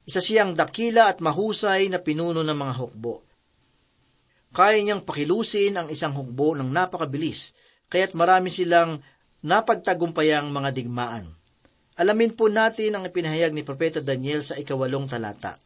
Isa 0.03 0.19
siyang 0.19 0.59
dakila 0.59 1.15
at 1.15 1.23
mahusay 1.23 1.87
na 1.89 2.03
pinuno 2.03 2.43
ng 2.43 2.59
mga 2.59 2.75
hukbo. 2.83 3.32
Kaya 4.53 4.77
niyang 4.85 5.09
pakilusin 5.09 5.81
ang 5.81 5.89
isang 5.89 6.13
hukbo 6.13 6.53
ng 6.53 6.69
napakabilis, 6.69 7.57
kaya't 7.89 8.13
marami 8.13 8.53
silang 8.53 9.01
napagtagumpayang 9.41 10.53
mga 10.53 10.71
digmaan. 10.77 11.25
Alamin 11.97 12.37
po 12.37 12.53
natin 12.53 12.97
ang 12.97 13.05
ipinahayag 13.09 13.53
ni 13.57 13.65
Propeta 13.65 14.05
Daniel 14.05 14.45
sa 14.45 14.57
ikawalong 14.57 15.09
talata. 15.09 15.57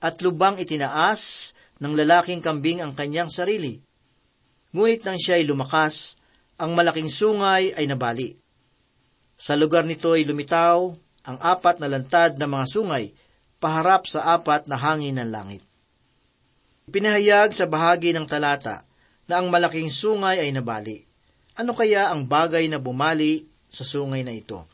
At 0.00 0.20
lubang 0.24 0.56
itinaas 0.56 1.52
ng 1.80 1.92
lalaking 1.96 2.44
kambing 2.44 2.84
ang 2.84 2.92
kanyang 2.92 3.28
sarili. 3.32 3.80
Ngunit 4.76 5.04
nang 5.04 5.16
siya 5.16 5.40
ay 5.40 5.44
lumakas, 5.48 6.16
ang 6.60 6.76
malaking 6.76 7.08
sungay 7.08 7.72
ay 7.72 7.84
nabali. 7.88 8.36
Sa 9.40 9.56
lugar 9.56 9.88
nito 9.88 10.12
ay 10.12 10.28
lumitaw 10.28 10.92
ang 11.24 11.38
apat 11.40 11.80
na 11.80 11.88
lantad 11.88 12.36
na 12.36 12.44
mga 12.44 12.66
sungay, 12.68 13.16
paharap 13.60 14.04
sa 14.04 14.36
apat 14.36 14.68
na 14.68 14.76
hangin 14.76 15.16
ng 15.16 15.32
langit. 15.32 15.64
Pinahayag 16.90 17.54
sa 17.54 17.70
bahagi 17.70 18.10
ng 18.10 18.26
talata 18.26 18.82
na 19.30 19.38
ang 19.38 19.46
malaking 19.46 19.94
sungay 19.94 20.42
ay 20.42 20.50
nabali. 20.50 20.98
Ano 21.54 21.70
kaya 21.70 22.10
ang 22.10 22.26
bagay 22.26 22.66
na 22.66 22.82
bumali 22.82 23.46
sa 23.70 23.86
sungay 23.86 24.26
na 24.26 24.34
ito? 24.34 24.66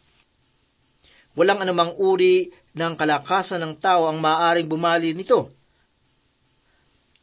Walang 1.36 1.60
anumang 1.60 1.92
uri 2.00 2.48
ng 2.72 2.96
kalakasan 2.96 3.60
ng 3.60 3.74
tao 3.76 4.08
ang 4.08 4.16
maaaring 4.16 4.64
bumali 4.64 5.12
nito. 5.12 5.52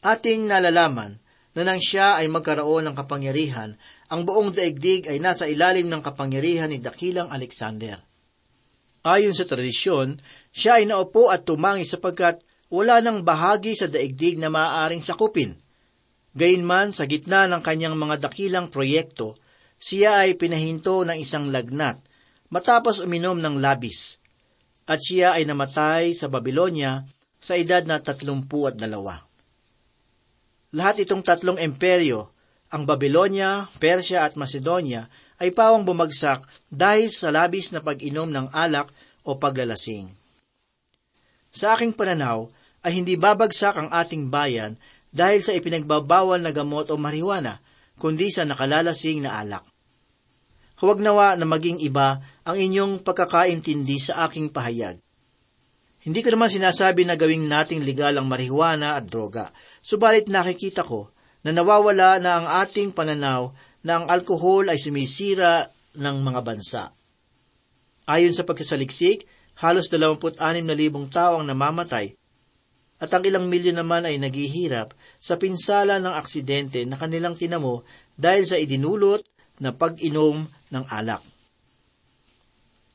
Ating 0.06 0.46
nalalaman 0.46 1.18
na 1.58 1.62
nang 1.66 1.82
siya 1.82 2.22
ay 2.22 2.30
magkaroon 2.30 2.86
ng 2.86 2.94
kapangyarihan, 2.94 3.74
ang 4.14 4.22
buong 4.22 4.54
daigdig 4.54 5.10
ay 5.10 5.18
nasa 5.18 5.50
ilalim 5.50 5.90
ng 5.90 6.06
kapangyarihan 6.06 6.70
ni 6.70 6.78
Dakilang 6.78 7.34
Alexander. 7.34 7.98
Ayon 9.02 9.34
sa 9.34 9.42
tradisyon, 9.42 10.22
siya 10.54 10.78
ay 10.78 10.86
naupo 10.86 11.34
at 11.34 11.42
tumangi 11.42 11.82
sapagkat 11.82 12.43
wala 12.72 13.00
nang 13.04 13.24
bahagi 13.24 13.76
sa 13.76 13.90
daigdig 13.90 14.40
na 14.40 14.48
maaaring 14.48 15.02
sakupin. 15.02 15.56
Gayunman, 16.34 16.90
sa 16.90 17.06
gitna 17.06 17.46
ng 17.46 17.62
kanyang 17.62 17.94
mga 17.94 18.26
dakilang 18.26 18.66
proyekto, 18.72 19.38
siya 19.78 20.26
ay 20.26 20.34
pinahinto 20.34 21.06
ng 21.06 21.18
isang 21.20 21.52
lagnat 21.52 22.00
matapos 22.50 23.04
uminom 23.04 23.38
ng 23.38 23.62
labis. 23.62 24.18
At 24.84 25.00
siya 25.00 25.38
ay 25.38 25.46
namatay 25.48 26.12
sa 26.12 26.28
Babylonia 26.28 27.06
sa 27.38 27.54
edad 27.54 27.84
na 27.84 28.00
tatlumpu 28.00 28.68
at 28.68 28.76
dalawa. 28.76 29.20
Lahat 30.74 30.98
itong 30.98 31.22
tatlong 31.22 31.60
imperyo, 31.60 32.34
ang 32.74 32.82
Babylonia, 32.82 33.70
Persia 33.78 34.26
at 34.26 34.34
Macedonia, 34.34 35.06
ay 35.38 35.54
pawang 35.54 35.86
bumagsak 35.86 36.42
dahil 36.66 37.06
sa 37.12 37.30
labis 37.30 37.70
na 37.70 37.78
pag-inom 37.78 38.26
ng 38.26 38.50
alak 38.50 38.90
o 39.22 39.38
paglalasing. 39.38 40.23
Sa 41.54 41.78
aking 41.78 41.94
pananaw, 41.94 42.50
ay 42.84 42.98
hindi 42.98 43.14
babagsak 43.14 43.78
ang 43.78 43.88
ating 43.94 44.28
bayan 44.28 44.74
dahil 45.14 45.40
sa 45.40 45.54
ipinagbabawal 45.54 46.42
na 46.42 46.50
gamot 46.50 46.90
o 46.90 46.98
marijuana, 46.98 47.62
kundi 47.96 48.28
sa 48.28 48.42
nakalalasing 48.42 49.22
na 49.22 49.38
alak. 49.38 49.64
Huwag 50.82 50.98
nawa 50.98 51.38
na 51.38 51.46
maging 51.46 51.78
iba 51.86 52.18
ang 52.42 52.58
inyong 52.58 53.06
pagkakaintindi 53.06 53.96
sa 54.02 54.26
aking 54.26 54.50
pahayag. 54.50 54.98
Hindi 56.04 56.20
ko 56.20 56.34
naman 56.34 56.52
sinasabi 56.52 57.06
na 57.06 57.16
gawing 57.16 57.48
nating 57.48 57.86
legal 57.86 58.12
ang 58.18 58.28
marihuana 58.28 58.98
at 58.98 59.08
droga, 59.08 59.48
subalit 59.80 60.28
nakikita 60.28 60.84
ko 60.84 61.08
na 61.46 61.54
nawawala 61.54 62.20
na 62.20 62.30
ang 62.42 62.46
ating 62.66 62.92
pananaw 62.92 63.54
na 63.86 64.02
ang 64.02 64.06
alkohol 64.10 64.68
ay 64.68 64.76
sumisira 64.76 65.70
ng 65.96 66.16
mga 66.20 66.40
bansa. 66.44 66.92
Ayon 68.04 68.36
sa 68.36 68.44
pagsasaliksik, 68.44 69.24
halos 69.60 69.86
26,000 69.92 70.40
tao 71.10 71.38
ang 71.38 71.46
namamatay 71.46 72.14
at 73.04 73.10
ang 73.10 73.22
ilang 73.26 73.50
milyon 73.50 73.82
naman 73.82 74.06
ay 74.06 74.16
naghihirap 74.16 74.94
sa 75.18 75.34
pinsala 75.36 75.98
ng 75.98 76.14
aksidente 76.14 76.80
na 76.86 76.96
kanilang 76.96 77.34
tinamo 77.34 77.82
dahil 78.14 78.46
sa 78.46 78.56
idinulot 78.56 79.20
na 79.58 79.74
pag-inom 79.74 80.46
ng 80.46 80.84
alak. 80.88 81.22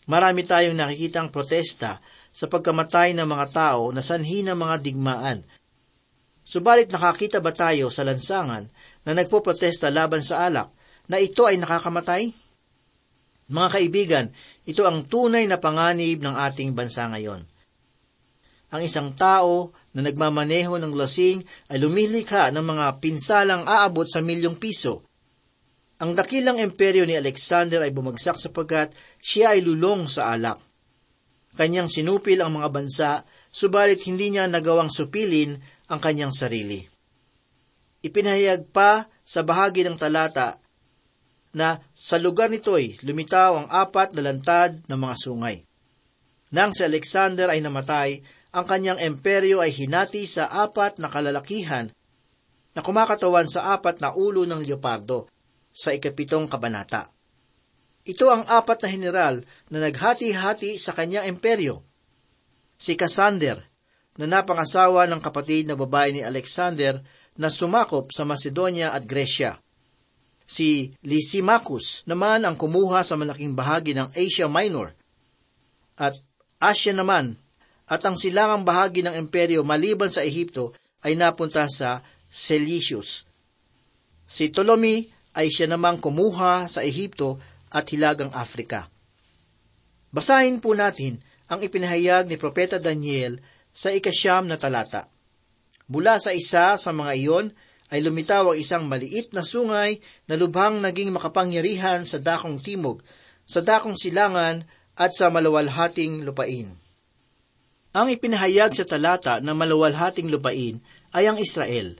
Marami 0.10 0.42
tayong 0.42 0.74
nakikitang 0.74 1.30
protesta 1.30 2.02
sa 2.34 2.46
pagkamatay 2.50 3.14
ng 3.14 3.28
mga 3.30 3.46
tao 3.54 3.94
na 3.94 4.02
sanhi 4.02 4.42
ng 4.42 4.58
mga 4.58 4.76
digmaan. 4.82 5.46
Subalit 6.42 6.90
nakakita 6.90 7.38
ba 7.38 7.54
tayo 7.54 7.94
sa 7.94 8.02
lansangan 8.02 8.66
na 9.06 9.12
nagpoprotesta 9.14 9.94
laban 9.94 10.26
sa 10.26 10.50
alak 10.50 10.74
na 11.06 11.22
ito 11.22 11.46
ay 11.46 11.62
nakakamatay? 11.62 12.34
Mga 13.50 13.70
kaibigan, 13.74 14.26
ito 14.70 14.86
ang 14.86 15.10
tunay 15.10 15.50
na 15.50 15.58
panganib 15.58 16.22
ng 16.22 16.38
ating 16.38 16.78
bansa 16.78 17.10
ngayon. 17.10 17.42
Ang 18.70 18.82
isang 18.86 19.18
tao 19.18 19.74
na 19.98 20.06
nagmamaneho 20.06 20.78
ng 20.78 20.94
lasing 20.94 21.42
ay 21.74 21.82
lumilikha 21.82 22.54
ng 22.54 22.62
mga 22.62 23.02
pinsalang 23.02 23.66
aabot 23.66 24.06
sa 24.06 24.22
milyong 24.22 24.62
piso. 24.62 25.02
Ang 25.98 26.14
dakilang 26.14 26.62
imperyo 26.62 27.10
ni 27.10 27.18
Alexander 27.18 27.82
ay 27.82 27.90
bumagsak 27.90 28.38
sapagkat 28.38 28.94
siya 29.18 29.58
ay 29.58 29.66
lulong 29.66 30.06
sa 30.06 30.30
alak. 30.30 30.62
Kanyang 31.58 31.90
sinupil 31.90 32.46
ang 32.46 32.62
mga 32.62 32.70
bansa, 32.70 33.26
subalit 33.50 34.06
hindi 34.06 34.30
niya 34.30 34.46
nagawang 34.46 34.94
supilin 34.94 35.58
ang 35.90 35.98
kanyang 35.98 36.30
sarili. 36.30 36.86
Ipinahayag 38.06 38.70
pa 38.70 39.10
sa 39.26 39.42
bahagi 39.42 39.82
ng 39.84 39.98
talata 39.98 40.62
na 41.56 41.82
sa 41.98 42.22
lugar 42.22 42.54
nito'y 42.54 43.02
lumitaw 43.02 43.58
ang 43.58 43.68
apat 43.70 44.14
na 44.14 44.30
lantad 44.30 44.78
ng 44.86 45.00
mga 45.00 45.16
sungay. 45.18 45.58
Nang 46.54 46.74
si 46.74 46.82
Alexander 46.86 47.50
ay 47.50 47.62
namatay, 47.62 48.22
ang 48.54 48.66
kanyang 48.66 48.98
emperyo 48.98 49.62
ay 49.62 49.70
hinati 49.70 50.26
sa 50.26 50.50
apat 50.50 50.98
na 50.98 51.10
kalalakihan 51.10 51.90
na 52.74 52.82
kumakatawan 52.82 53.46
sa 53.46 53.74
apat 53.78 54.02
na 54.02 54.14
ulo 54.14 54.46
ng 54.46 54.66
leopardo 54.66 55.30
sa 55.70 55.94
ikapitong 55.94 56.50
kabanata. 56.50 57.10
Ito 58.10 58.26
ang 58.34 58.44
apat 58.50 58.86
na 58.86 58.90
general 58.90 59.36
na 59.70 59.78
naghati-hati 59.86 60.82
sa 60.82 60.98
kanyang 60.98 61.30
imperyo. 61.30 61.86
Si 62.80 62.98
Cassander, 62.98 63.70
na 64.20 64.26
napangasawa 64.28 65.08
ng 65.08 65.24
kapatid 65.24 65.72
na 65.72 65.80
babae 65.80 66.12
ni 66.12 66.22
Alexander 66.26 67.00
na 67.40 67.48
sumakop 67.48 68.12
sa 68.12 68.28
Macedonia 68.28 68.92
at 68.92 69.08
Gresya. 69.08 69.56
Si 70.50 70.90
Lysimachus 71.06 72.10
naman 72.10 72.42
ang 72.42 72.58
kumuha 72.58 73.06
sa 73.06 73.14
malaking 73.14 73.54
bahagi 73.54 73.94
ng 73.94 74.10
Asia 74.18 74.50
Minor. 74.50 74.98
At 75.94 76.18
Asia 76.58 76.90
naman, 76.90 77.38
at 77.86 78.02
ang 78.02 78.18
silangang 78.18 78.66
bahagi 78.66 79.06
ng 79.06 79.14
imperyo 79.14 79.62
maliban 79.62 80.10
sa 80.10 80.26
Ehipto 80.26 80.74
ay 81.06 81.14
napunta 81.14 81.70
sa 81.70 82.02
Seleucus. 82.30 83.30
Si 84.26 84.50
Ptolemy 84.50 85.06
ay 85.38 85.54
siya 85.54 85.70
namang 85.70 86.02
kumuha 86.02 86.66
sa 86.66 86.82
Ehipto 86.82 87.38
at 87.70 87.86
Hilagang 87.90 88.34
Afrika. 88.34 88.90
Basahin 90.10 90.58
po 90.58 90.74
natin 90.74 91.22
ang 91.46 91.62
ipinahayag 91.62 92.26
ni 92.26 92.38
Propeta 92.38 92.82
Daniel 92.82 93.38
sa 93.70 93.94
ikasyam 93.94 94.50
na 94.50 94.58
talata. 94.58 95.06
Mula 95.90 96.18
sa 96.22 96.34
isa 96.34 96.78
sa 96.78 96.90
mga 96.94 97.14
iyon 97.18 97.46
ay 97.90 98.06
lumitaw 98.06 98.54
ang 98.54 98.58
isang 98.58 98.86
maliit 98.86 99.34
na 99.34 99.42
sungay 99.42 99.98
na 100.30 100.38
lubhang 100.38 100.78
naging 100.82 101.10
makapangyarihan 101.10 102.06
sa 102.06 102.22
dakong 102.22 102.62
timog, 102.62 103.02
sa 103.50 103.66
dakong 103.66 103.98
silangan 103.98 104.62
at 104.94 105.12
sa 105.18 105.34
malawalhating 105.34 106.22
lupain. 106.22 106.70
Ang 107.90 108.08
ipinahayag 108.14 108.78
sa 108.78 108.86
talata 108.86 109.42
na 109.42 109.58
malawalhating 109.58 110.30
lupain 110.30 110.78
ay 111.18 111.26
ang 111.26 111.42
Israel. 111.42 111.98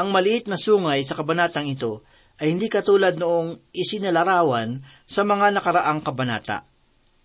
Ang 0.00 0.08
maliit 0.08 0.48
na 0.48 0.56
sungay 0.56 1.04
sa 1.04 1.12
kabanatang 1.12 1.68
ito 1.68 2.00
ay 2.40 2.56
hindi 2.56 2.72
katulad 2.72 3.20
noong 3.20 3.76
isinalarawan 3.76 4.80
sa 5.04 5.28
mga 5.28 5.60
nakaraang 5.60 6.00
kabanata. 6.00 6.64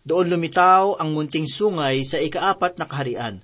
Doon 0.04 0.36
lumitaw 0.36 1.00
ang 1.00 1.16
munting 1.16 1.48
sungay 1.48 2.04
sa 2.04 2.20
ikaapat 2.20 2.76
na 2.76 2.86
kaharian. 2.86 3.40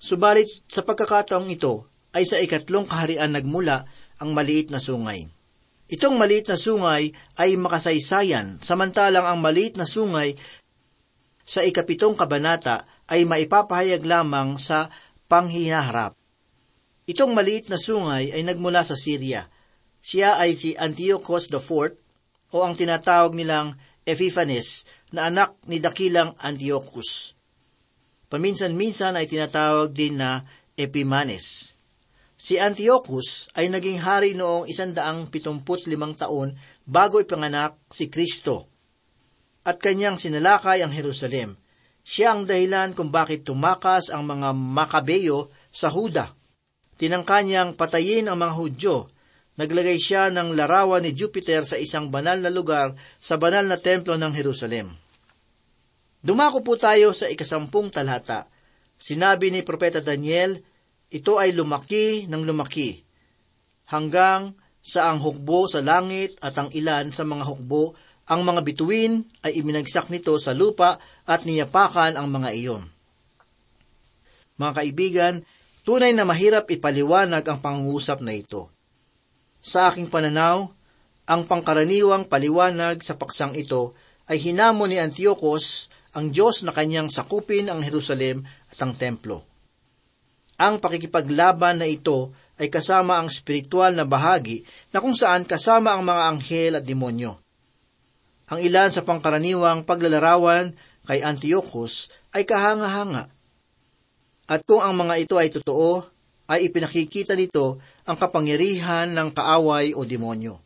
Subalit 0.00 0.48
sa 0.64 0.80
pagkakataong 0.80 1.52
ito 1.52 1.84
ay 2.16 2.24
sa 2.24 2.40
ikatlong 2.40 2.88
kaharian 2.88 3.32
nagmula 3.32 3.84
ang 4.18 4.30
maliit 4.32 4.72
na 4.72 4.80
sungay. 4.80 5.28
Itong 5.88 6.20
maliit 6.20 6.52
na 6.52 6.60
sungay 6.60 7.12
ay 7.40 7.50
makasaysayan, 7.56 8.60
samantalang 8.60 9.24
ang 9.24 9.40
maliit 9.40 9.80
na 9.80 9.88
sungay 9.88 10.36
sa 11.48 11.64
ikapitong 11.64 12.12
kabanata 12.12 12.84
ay 13.08 13.24
maipapahayag 13.24 14.04
lamang 14.04 14.60
sa 14.60 14.92
panghinaharap. 15.32 16.12
Itong 17.08 17.32
maliit 17.32 17.72
na 17.72 17.80
sungay 17.80 18.36
ay 18.36 18.44
nagmula 18.44 18.84
sa 18.84 18.96
Syria 18.96 19.48
siya 20.08 20.38
ay 20.38 20.54
si 20.54 20.72
Antiochus 20.78 21.50
IV 21.50 21.98
o 22.54 22.56
ang 22.64 22.74
tinatawag 22.78 23.36
nilang 23.36 23.76
Epiphanes 24.08 24.88
na 25.12 25.28
anak 25.28 25.60
ni 25.68 25.84
dakilang 25.84 26.32
Antiochus. 26.40 27.36
Paminsan-minsan 28.32 29.20
ay 29.20 29.28
tinatawag 29.28 29.92
din 29.92 30.16
na 30.20 30.48
Epimanes. 30.80 31.76
Si 32.38 32.54
Antiochus 32.54 33.50
ay 33.58 33.66
naging 33.66 33.98
hari 33.98 34.38
noong 34.38 34.70
isandaang 34.70 35.26
pitumput 35.26 35.90
limang 35.90 36.14
taon 36.14 36.54
bago 36.86 37.18
ipanganak 37.18 37.74
si 37.90 38.06
Kristo. 38.06 38.70
At 39.66 39.82
kanyang 39.82 40.22
sinalakay 40.22 40.86
ang 40.86 40.94
Jerusalem. 40.94 41.58
Siya 42.06 42.32
ang 42.32 42.46
dahilan 42.46 42.94
kung 42.94 43.10
bakit 43.10 43.42
tumakas 43.42 44.14
ang 44.14 44.24
mga 44.24 44.54
Makabeyo 44.54 45.50
sa 45.68 45.90
Huda. 45.90 46.30
Tinangka 46.94 47.42
niyang 47.42 47.74
patayin 47.74 48.30
ang 48.30 48.38
mga 48.38 48.54
Hudyo 48.54 48.96
naglagay 49.58 49.98
siya 49.98 50.30
ng 50.30 50.54
larawan 50.54 51.02
ni 51.02 51.12
Jupiter 51.12 51.66
sa 51.66 51.74
isang 51.74 52.14
banal 52.14 52.38
na 52.38 52.48
lugar 52.48 52.94
sa 53.18 53.36
banal 53.36 53.66
na 53.66 53.74
templo 53.74 54.14
ng 54.14 54.30
Jerusalem. 54.30 54.94
Dumako 56.22 56.62
po 56.62 56.78
tayo 56.78 57.10
sa 57.10 57.26
ikasampung 57.26 57.90
talata. 57.90 58.46
Sinabi 58.94 59.50
ni 59.50 59.66
Propeta 59.66 59.98
Daniel, 59.98 60.62
ito 61.08 61.40
ay 61.40 61.56
lumaki 61.56 62.28
ng 62.28 62.42
lumaki, 62.44 63.04
hanggang 63.88 64.52
sa 64.84 65.12
ang 65.12 65.20
hukbo 65.20 65.68
sa 65.68 65.84
langit 65.84 66.36
at 66.40 66.56
ang 66.56 66.72
ilan 66.72 67.12
sa 67.12 67.24
mga 67.24 67.44
hukbo, 67.44 67.96
ang 68.28 68.44
mga 68.44 68.60
bituin 68.64 69.24
ay 69.44 69.56
iminagsak 69.60 70.12
nito 70.12 70.36
sa 70.36 70.52
lupa 70.52 71.00
at 71.24 71.48
niyapakan 71.48 72.16
ang 72.16 72.28
mga 72.28 72.50
iyon. 72.56 72.82
Mga 74.60 74.72
kaibigan, 74.76 75.34
tunay 75.88 76.12
na 76.12 76.28
mahirap 76.28 76.68
ipaliwanag 76.68 77.44
ang 77.48 77.58
pangungusap 77.64 78.20
na 78.20 78.36
ito. 78.36 78.68
Sa 79.64 79.88
aking 79.88 80.12
pananaw, 80.12 80.78
Ang 81.28 81.44
pangkaraniwang 81.44 82.24
paliwanag 82.24 83.04
sa 83.04 83.12
paksang 83.12 83.52
ito 83.52 83.92
ay 84.32 84.40
hinamo 84.40 84.88
ni 84.88 84.96
Antiochus 84.96 85.92
ang 86.16 86.32
Diyos 86.32 86.64
na 86.64 86.72
kanyang 86.72 87.12
sakupin 87.12 87.68
ang 87.68 87.84
Jerusalem 87.84 88.48
at 88.72 88.80
ang 88.80 88.96
templo. 88.96 89.44
Ang 90.58 90.82
pakikipaglaban 90.82 91.78
na 91.78 91.86
ito 91.86 92.34
ay 92.58 92.66
kasama 92.66 93.22
ang 93.22 93.30
spiritual 93.30 93.94
na 93.94 94.02
bahagi 94.02 94.66
na 94.90 94.98
kung 94.98 95.14
saan 95.14 95.46
kasama 95.46 95.94
ang 95.94 96.02
mga 96.02 96.22
anghel 96.34 96.72
at 96.82 96.84
demonyo. 96.84 97.38
Ang 98.50 98.58
ilan 98.66 98.90
sa 98.90 99.06
pangkaraniwang 99.06 99.86
paglalarawan 99.86 100.74
kay 101.06 101.22
Antiochus 101.22 102.10
ay 102.34 102.42
kahanga-hanga. 102.42 103.30
At 104.48 104.66
kung 104.66 104.82
ang 104.82 104.98
mga 104.98 105.14
ito 105.22 105.36
ay 105.38 105.54
totoo, 105.54 106.02
ay 106.48 106.72
ipinakikita 106.72 107.36
nito 107.36 107.78
ang 108.08 108.16
kapangyarihan 108.16 109.12
ng 109.12 109.28
kaaway 109.36 109.92
o 109.92 110.02
demonyo. 110.02 110.56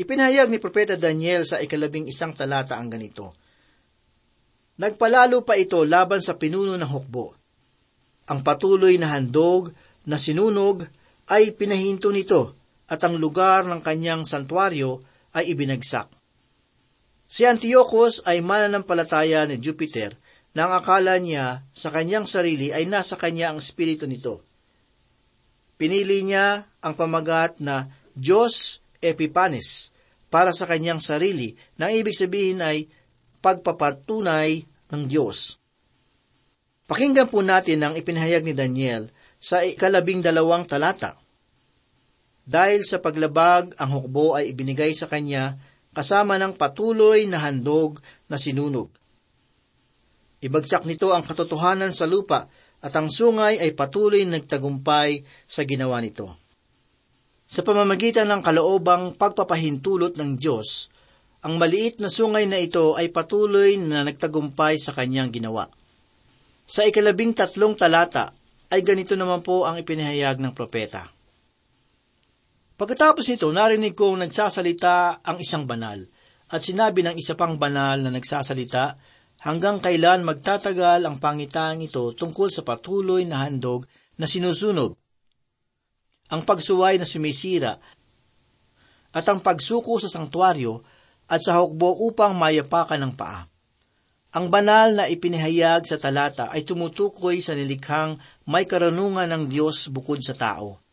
Ipinahayag 0.00 0.48
ni 0.48 0.56
Propeta 0.56 0.96
Daniel 0.96 1.44
sa 1.44 1.60
ikalabing 1.60 2.08
isang 2.08 2.32
talata 2.32 2.80
ang 2.80 2.88
ganito. 2.88 3.36
Nagpalalo 4.76 5.44
pa 5.44 5.56
ito 5.56 5.84
laban 5.84 6.20
sa 6.20 6.36
pinuno 6.36 6.76
ng 6.76 6.88
hukbo. 6.88 7.36
Ang 8.26 8.42
patuloy 8.42 8.98
na 8.98 9.14
handog 9.14 9.70
na 10.06 10.18
sinunog 10.18 10.86
ay 11.30 11.54
pinahinto 11.54 12.10
nito 12.10 12.54
at 12.86 13.02
ang 13.02 13.18
lugar 13.18 13.66
ng 13.66 13.82
kanyang 13.82 14.22
santuaryo 14.22 15.02
ay 15.34 15.50
ibinagsak. 15.54 16.10
Si 17.26 17.42
Antiochus 17.42 18.22
ay 18.22 18.38
mananampalataya 18.38 19.46
ni 19.50 19.58
Jupiter 19.58 20.14
na 20.54 20.70
ang 20.70 20.72
akala 20.78 21.18
niya 21.18 21.66
sa 21.74 21.90
kanyang 21.90 22.24
sarili 22.24 22.70
ay 22.70 22.86
nasa 22.86 23.18
kanya 23.18 23.50
ang 23.52 23.58
espiritu 23.58 24.06
nito. 24.06 24.40
Pinili 25.76 26.24
niya 26.24 26.64
ang 26.80 26.94
pamagat 26.96 27.60
na 27.60 27.90
Diyos 28.16 28.80
Epipanes 29.02 29.92
para 30.32 30.54
sa 30.56 30.64
kanyang 30.64 31.02
sarili 31.02 31.52
na 31.76 31.92
ibig 31.92 32.16
sabihin 32.16 32.64
ay 32.64 32.88
pagpapatunay 33.44 34.64
ng 34.94 35.02
Diyos. 35.04 35.60
Pakinggan 36.86 37.26
po 37.26 37.42
natin 37.42 37.82
ang 37.82 37.94
ipinahayag 37.98 38.46
ni 38.46 38.54
Daniel 38.54 39.10
sa 39.42 39.66
ikalabing 39.66 40.22
dalawang 40.22 40.70
talata. 40.70 41.18
Dahil 42.46 42.86
sa 42.86 43.02
paglabag, 43.02 43.74
ang 43.74 43.90
hukbo 43.90 44.38
ay 44.38 44.54
ibinigay 44.54 44.94
sa 44.94 45.10
kanya 45.10 45.58
kasama 45.90 46.38
ng 46.38 46.54
patuloy 46.54 47.26
na 47.26 47.42
handog 47.42 47.98
na 48.30 48.38
sinunog. 48.38 48.86
Ibagsak 50.38 50.86
nito 50.86 51.10
ang 51.10 51.26
katotohanan 51.26 51.90
sa 51.90 52.06
lupa 52.06 52.46
at 52.78 52.92
ang 52.94 53.10
sungay 53.10 53.58
ay 53.58 53.74
patuloy 53.74 54.22
nagtagumpay 54.22 55.26
sa 55.50 55.66
ginawa 55.66 55.98
nito. 55.98 56.30
Sa 57.50 57.66
pamamagitan 57.66 58.30
ng 58.30 58.42
kaloobang 58.46 59.18
pagpapahintulot 59.18 60.14
ng 60.14 60.38
Diyos, 60.38 60.86
ang 61.42 61.58
maliit 61.58 61.98
na 61.98 62.06
sungay 62.06 62.46
na 62.46 62.62
ito 62.62 62.94
ay 62.94 63.10
patuloy 63.10 63.74
na 63.74 64.06
nagtagumpay 64.06 64.78
sa 64.78 64.94
kanyang 64.94 65.34
ginawa. 65.34 65.66
Sa 66.66 66.82
ikalabing 66.82 67.30
tatlong 67.30 67.78
talata 67.78 68.34
ay 68.74 68.82
ganito 68.82 69.14
naman 69.14 69.38
po 69.46 69.62
ang 69.62 69.78
ipinahayag 69.78 70.42
ng 70.42 70.50
propeta. 70.50 71.06
Pagkatapos 72.76 73.24
nito, 73.30 73.48
narinig 73.54 73.94
kong 73.94 74.26
nagsasalita 74.26 75.22
ang 75.22 75.38
isang 75.38 75.64
banal, 75.64 76.02
at 76.50 76.60
sinabi 76.60 77.06
ng 77.06 77.16
isa 77.16 77.38
pang 77.38 77.56
banal 77.56 78.02
na 78.02 78.10
nagsasalita, 78.10 78.98
hanggang 79.46 79.78
kailan 79.78 80.26
magtatagal 80.26 81.06
ang 81.06 81.16
pangitang 81.22 81.80
ito 81.80 82.12
tungkol 82.12 82.50
sa 82.50 82.66
patuloy 82.66 83.22
na 83.22 83.46
handog 83.46 83.86
na 84.18 84.26
sinusunog. 84.26 84.98
Ang 86.34 86.42
pagsuway 86.42 86.98
na 86.98 87.06
sumisira 87.06 87.78
at 89.14 89.24
ang 89.30 89.40
pagsuko 89.40 90.02
sa 90.02 90.10
sangtuaryo 90.10 90.82
at 91.30 91.40
sa 91.40 91.62
hukbo 91.62 91.94
upang 92.10 92.34
mayapakan 92.34 92.98
ng 92.98 93.12
paa. 93.14 93.46
Ang 94.36 94.52
banal 94.52 94.92
na 94.92 95.04
ipinahayag 95.08 95.88
sa 95.88 95.96
talata 95.96 96.52
ay 96.52 96.60
tumutukoy 96.68 97.40
sa 97.40 97.56
nilikhang 97.56 98.20
may 98.44 98.68
karunungan 98.68 99.32
ng 99.32 99.48
Diyos 99.48 99.88
bukod 99.88 100.20
sa 100.20 100.36
tao 100.36 100.86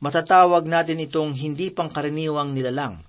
matatawag 0.00 0.68
natin 0.68 1.00
itong 1.00 1.32
hindi 1.32 1.72
pangkaraniwang 1.72 2.52
nilalang. 2.52 3.00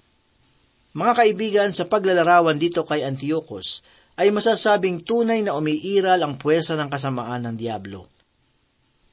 Mga 0.98 1.14
kaibigan, 1.14 1.70
sa 1.76 1.86
paglalarawan 1.86 2.58
dito 2.58 2.88
kay 2.88 3.06
Antiochus, 3.06 3.84
ay 4.18 4.34
masasabing 4.34 5.06
tunay 5.06 5.46
na 5.46 5.54
umiiral 5.54 6.18
ang 6.26 6.42
puwersa 6.42 6.74
ng 6.74 6.90
kasamaan 6.90 7.46
ng 7.46 7.56
Diablo. 7.60 8.10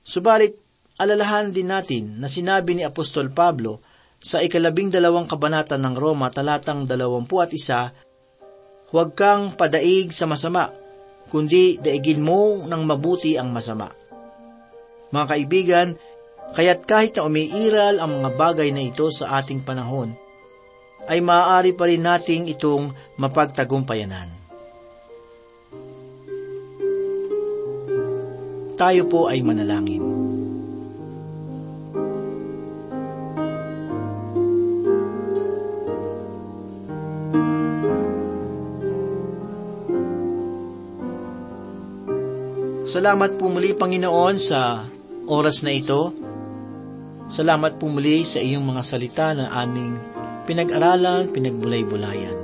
Subalit, 0.01 0.57
alalahan 0.97 1.53
din 1.53 1.69
natin 1.69 2.17
na 2.23 2.31
sinabi 2.31 2.79
ni 2.79 2.83
Apostol 2.87 3.29
Pablo 3.37 3.85
sa 4.17 4.41
ikalabing 4.41 4.89
dalawang 4.89 5.29
kabanata 5.29 5.77
ng 5.77 5.93
Roma 5.93 6.33
talatang 6.33 6.89
dalawampu 6.89 7.37
at 7.45 7.53
isa, 7.53 7.93
Huwag 8.95 9.19
kang 9.19 9.59
padaig 9.59 10.15
sa 10.15 10.31
masama, 10.31 10.71
kundi 11.27 11.83
daigin 11.83 12.23
mo 12.23 12.63
ng 12.63 12.83
mabuti 12.87 13.35
ang 13.35 13.51
masama. 13.51 13.91
Mga 15.11 15.27
kaibigan, 15.27 15.89
Kaya't 16.55 16.87
kahit 16.87 17.19
na 17.19 17.27
umiiral 17.27 17.99
ang 17.99 18.23
mga 18.23 18.31
bagay 18.39 18.71
na 18.71 18.87
ito 18.87 19.11
sa 19.11 19.43
ating 19.43 19.67
panahon, 19.67 20.15
ay 21.11 21.19
maaari 21.19 21.75
pa 21.75 21.91
rin 21.91 22.07
nating 22.07 22.47
itong 22.55 22.95
mapagtagumpayanan. 23.19 24.31
Tayo 28.79 29.03
po 29.11 29.27
ay 29.27 29.43
manalangin. 29.43 30.24
Salamat 42.95 43.35
po 43.35 43.51
muli, 43.51 43.75
Panginoon, 43.75 44.39
sa 44.39 44.87
oras 45.27 45.67
na 45.67 45.75
ito 45.75 46.15
Salamat 47.25 47.81
po 47.81 47.89
muli 47.89 48.21
sa 48.23 48.39
iyong 48.39 48.63
mga 48.63 48.83
salita 48.85 49.33
na 49.33 49.49
aming 49.65 49.97
pinag-aralan, 50.45 51.33
pinagbulay-bulayan. 51.33 52.37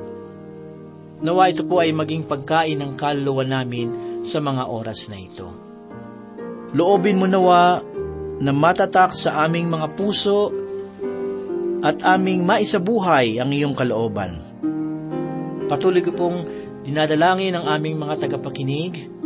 Nawa 1.21 1.53
ito 1.53 1.69
po 1.69 1.85
ay 1.85 1.93
maging 1.93 2.25
pagkain 2.25 2.81
ng 2.81 2.97
kaluluwa 2.97 3.45
namin 3.45 3.93
sa 4.25 4.41
mga 4.41 4.67
oras 4.73 5.13
na 5.13 5.21
ito. 5.21 5.53
Loobin 6.73 7.21
mo 7.21 7.29
nawa 7.29 7.85
na 8.41 8.51
matatak 8.57 9.13
sa 9.13 9.45
aming 9.45 9.69
mga 9.69 9.87
puso 9.95 10.49
at 11.85 12.01
aming 12.01 12.49
maisabuhay 12.49 13.37
ang 13.37 13.53
iyong 13.53 13.77
kalooban. 13.77 14.33
Patuloy 15.69 16.01
ko 16.01 16.17
pong 16.17 16.43
dinadalangin 16.89 17.53
ang 17.53 17.69
aming 17.69 18.01
mga 18.01 18.27
tagapakinig. 18.27 19.20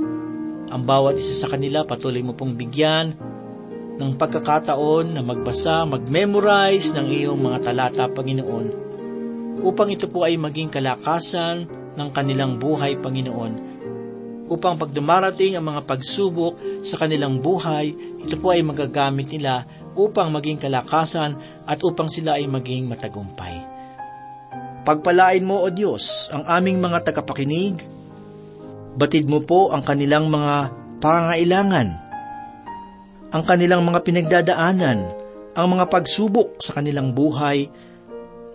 Ang 0.75 0.91
bawat 0.91 1.15
isa 1.15 1.47
sa 1.47 1.55
kanila 1.55 1.87
patuloy 1.87 2.19
mo 2.19 2.35
pong 2.35 2.59
bigyan 2.59 3.15
ng 3.95 4.19
pagkakataon 4.19 5.15
na 5.15 5.23
magbasa, 5.23 5.87
mag-memorize 5.87 6.91
ng 6.99 7.15
iyong 7.15 7.39
mga 7.39 7.71
talata, 7.71 8.11
Panginoon, 8.11 8.67
upang 9.63 9.95
ito 9.95 10.11
po 10.11 10.27
ay 10.27 10.35
maging 10.35 10.75
kalakasan 10.75 11.71
ng 11.95 12.09
kanilang 12.11 12.59
buhay, 12.59 12.99
Panginoon, 12.99 13.53
upang 14.51 14.75
pag 14.75 14.91
dumarating 14.91 15.55
ang 15.55 15.71
mga 15.71 15.87
pagsubok 15.87 16.83
sa 16.83 16.99
kanilang 16.99 17.39
buhay, 17.39 17.95
ito 18.27 18.35
po 18.43 18.51
ay 18.51 18.67
magagamit 18.67 19.31
nila 19.31 19.63
upang 19.95 20.35
maging 20.35 20.59
kalakasan 20.59 21.39
at 21.71 21.79
upang 21.87 22.11
sila 22.11 22.35
ay 22.35 22.51
maging 22.51 22.91
matagumpay. 22.91 23.63
Pagpalain 24.83 25.47
mo, 25.47 25.63
O 25.63 25.71
Diyos, 25.71 26.29
ang 26.35 26.43
aming 26.51 26.83
mga 26.83 27.15
tagapakinig, 27.15 27.79
batid 28.95 29.27
mo 29.27 29.43
po 29.43 29.75
ang 29.75 29.83
kanilang 29.83 30.31
mga 30.31 30.71
pangailangan, 31.03 31.89
ang 33.35 33.43
kanilang 33.43 33.83
mga 33.83 34.01
pinagdadaanan, 34.07 34.99
ang 35.55 35.67
mga 35.67 35.85
pagsubok 35.91 36.63
sa 36.63 36.79
kanilang 36.79 37.11
buhay, 37.13 37.67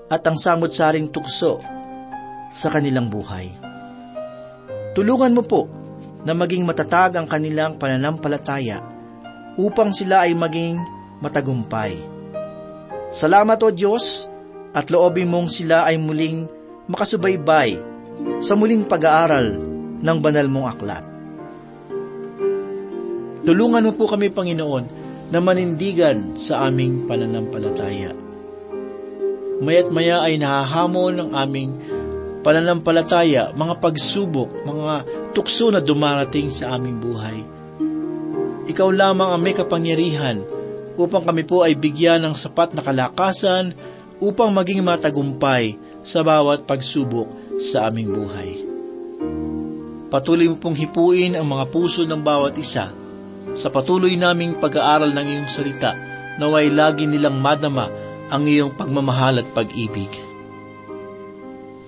at 0.10 0.26
ang 0.26 0.40
samot-saring 0.40 1.14
tukso 1.14 1.62
sa 2.50 2.68
kanilang 2.74 3.14
buhay. 3.14 3.46
Tulungan 4.98 5.38
mo 5.38 5.46
po 5.46 5.70
na 6.26 6.34
maging 6.34 6.66
matatag 6.66 7.14
ang 7.14 7.30
kanilang 7.30 7.78
pananampalataya 7.78 8.82
upang 9.56 9.94
sila 9.94 10.26
ay 10.26 10.34
maging 10.34 10.82
matagumpay. 11.22 11.94
Salamat 13.14 13.60
o 13.62 13.70
Diyos 13.70 14.26
at 14.74 14.90
loobin 14.90 15.30
mong 15.30 15.54
sila 15.54 15.86
ay 15.86 16.02
muling 16.02 16.50
makasubaybay 16.90 17.78
sa 18.42 18.58
muling 18.58 18.90
pag-aaral 18.90 19.69
ng 20.00 20.18
banal 20.24 20.48
mong 20.48 20.68
aklat. 20.72 21.06
Tulungan 23.44 23.86
mo 23.88 23.92
po 23.96 24.06
kami, 24.06 24.30
Panginoon, 24.30 24.86
na 25.30 25.40
manindigan 25.40 26.34
sa 26.34 26.68
aming 26.68 27.06
pananampalataya. 27.06 28.14
Mayat 29.60 29.92
maya 29.92 30.24
ay 30.24 30.40
nahahamon 30.40 31.20
ng 31.20 31.30
aming 31.36 31.72
pananampalataya, 32.42 33.52
mga 33.54 33.74
pagsubok, 33.84 34.64
mga 34.64 34.94
tukso 35.36 35.70
na 35.70 35.84
dumarating 35.84 36.50
sa 36.50 36.76
aming 36.80 36.98
buhay. 37.04 37.40
Ikaw 38.70 38.90
lamang 38.94 39.34
ang 39.34 39.42
may 39.42 39.58
kapangyarihan 39.58 40.46
upang 41.00 41.26
kami 41.26 41.48
po 41.48 41.64
ay 41.66 41.74
bigyan 41.74 42.22
ng 42.22 42.36
sapat 42.36 42.76
na 42.76 42.86
kalakasan 42.86 43.74
upang 44.20 44.52
maging 44.52 44.84
matagumpay 44.84 45.80
sa 46.04 46.22
bawat 46.22 46.68
pagsubok 46.68 47.28
sa 47.60 47.88
aming 47.88 48.12
buhay. 48.12 48.59
Patuloy 50.10 50.50
mo 50.50 50.58
pong 50.58 50.74
hipuin 50.74 51.38
ang 51.38 51.46
mga 51.46 51.70
puso 51.70 52.02
ng 52.02 52.22
bawat 52.22 52.58
isa 52.58 52.90
sa 53.54 53.68
patuloy 53.70 54.14
naming 54.18 54.58
pag-aaral 54.58 55.10
ng 55.14 55.26
iyong 55.26 55.50
salita 55.50 55.94
naway 56.42 56.70
lagi 56.74 57.06
nilang 57.06 57.38
madama 57.38 57.90
ang 58.30 58.46
iyong 58.46 58.74
pagmamahal 58.74 59.42
at 59.42 59.48
pag-ibig. 59.54 60.10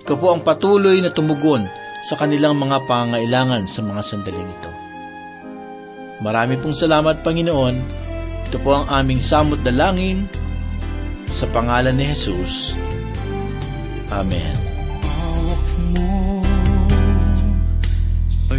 Ikaw 0.06 0.16
po 0.18 0.28
ang 0.34 0.42
patuloy 0.42 1.00
na 1.00 1.14
tumugon 1.14 1.66
sa 2.02 2.18
kanilang 2.18 2.58
mga 2.58 2.90
pangailangan 2.90 3.70
sa 3.70 3.86
mga 3.86 4.02
sandaling 4.02 4.50
ito. 4.50 4.72
Marami 6.22 6.58
pong 6.58 6.78
salamat, 6.78 7.22
Panginoon. 7.26 7.76
Ito 8.50 8.58
po 8.62 8.82
ang 8.82 8.90
aming 8.90 9.22
samot 9.22 9.62
dalangin 9.62 10.26
sa 11.30 11.50
pangalan 11.50 11.96
ni 11.96 12.06
Jesus. 12.10 12.78
Amen. 14.12 14.71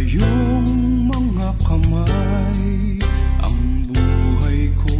Iyong 0.03 1.07
mga 1.07 1.49
kamay 1.63 2.99
ang 3.39 3.87
buhay 3.87 4.67
ko 4.83 4.99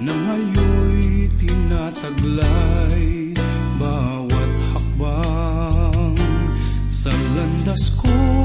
na 0.00 0.12
ngayon'y 0.16 1.28
tinataglay. 1.36 3.04
Bawat 3.76 4.52
hakbang 4.72 6.16
sa 6.88 7.12
landas 7.36 7.92
kong 8.00 8.37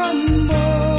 subukan 0.00 0.16
mo 0.48 0.89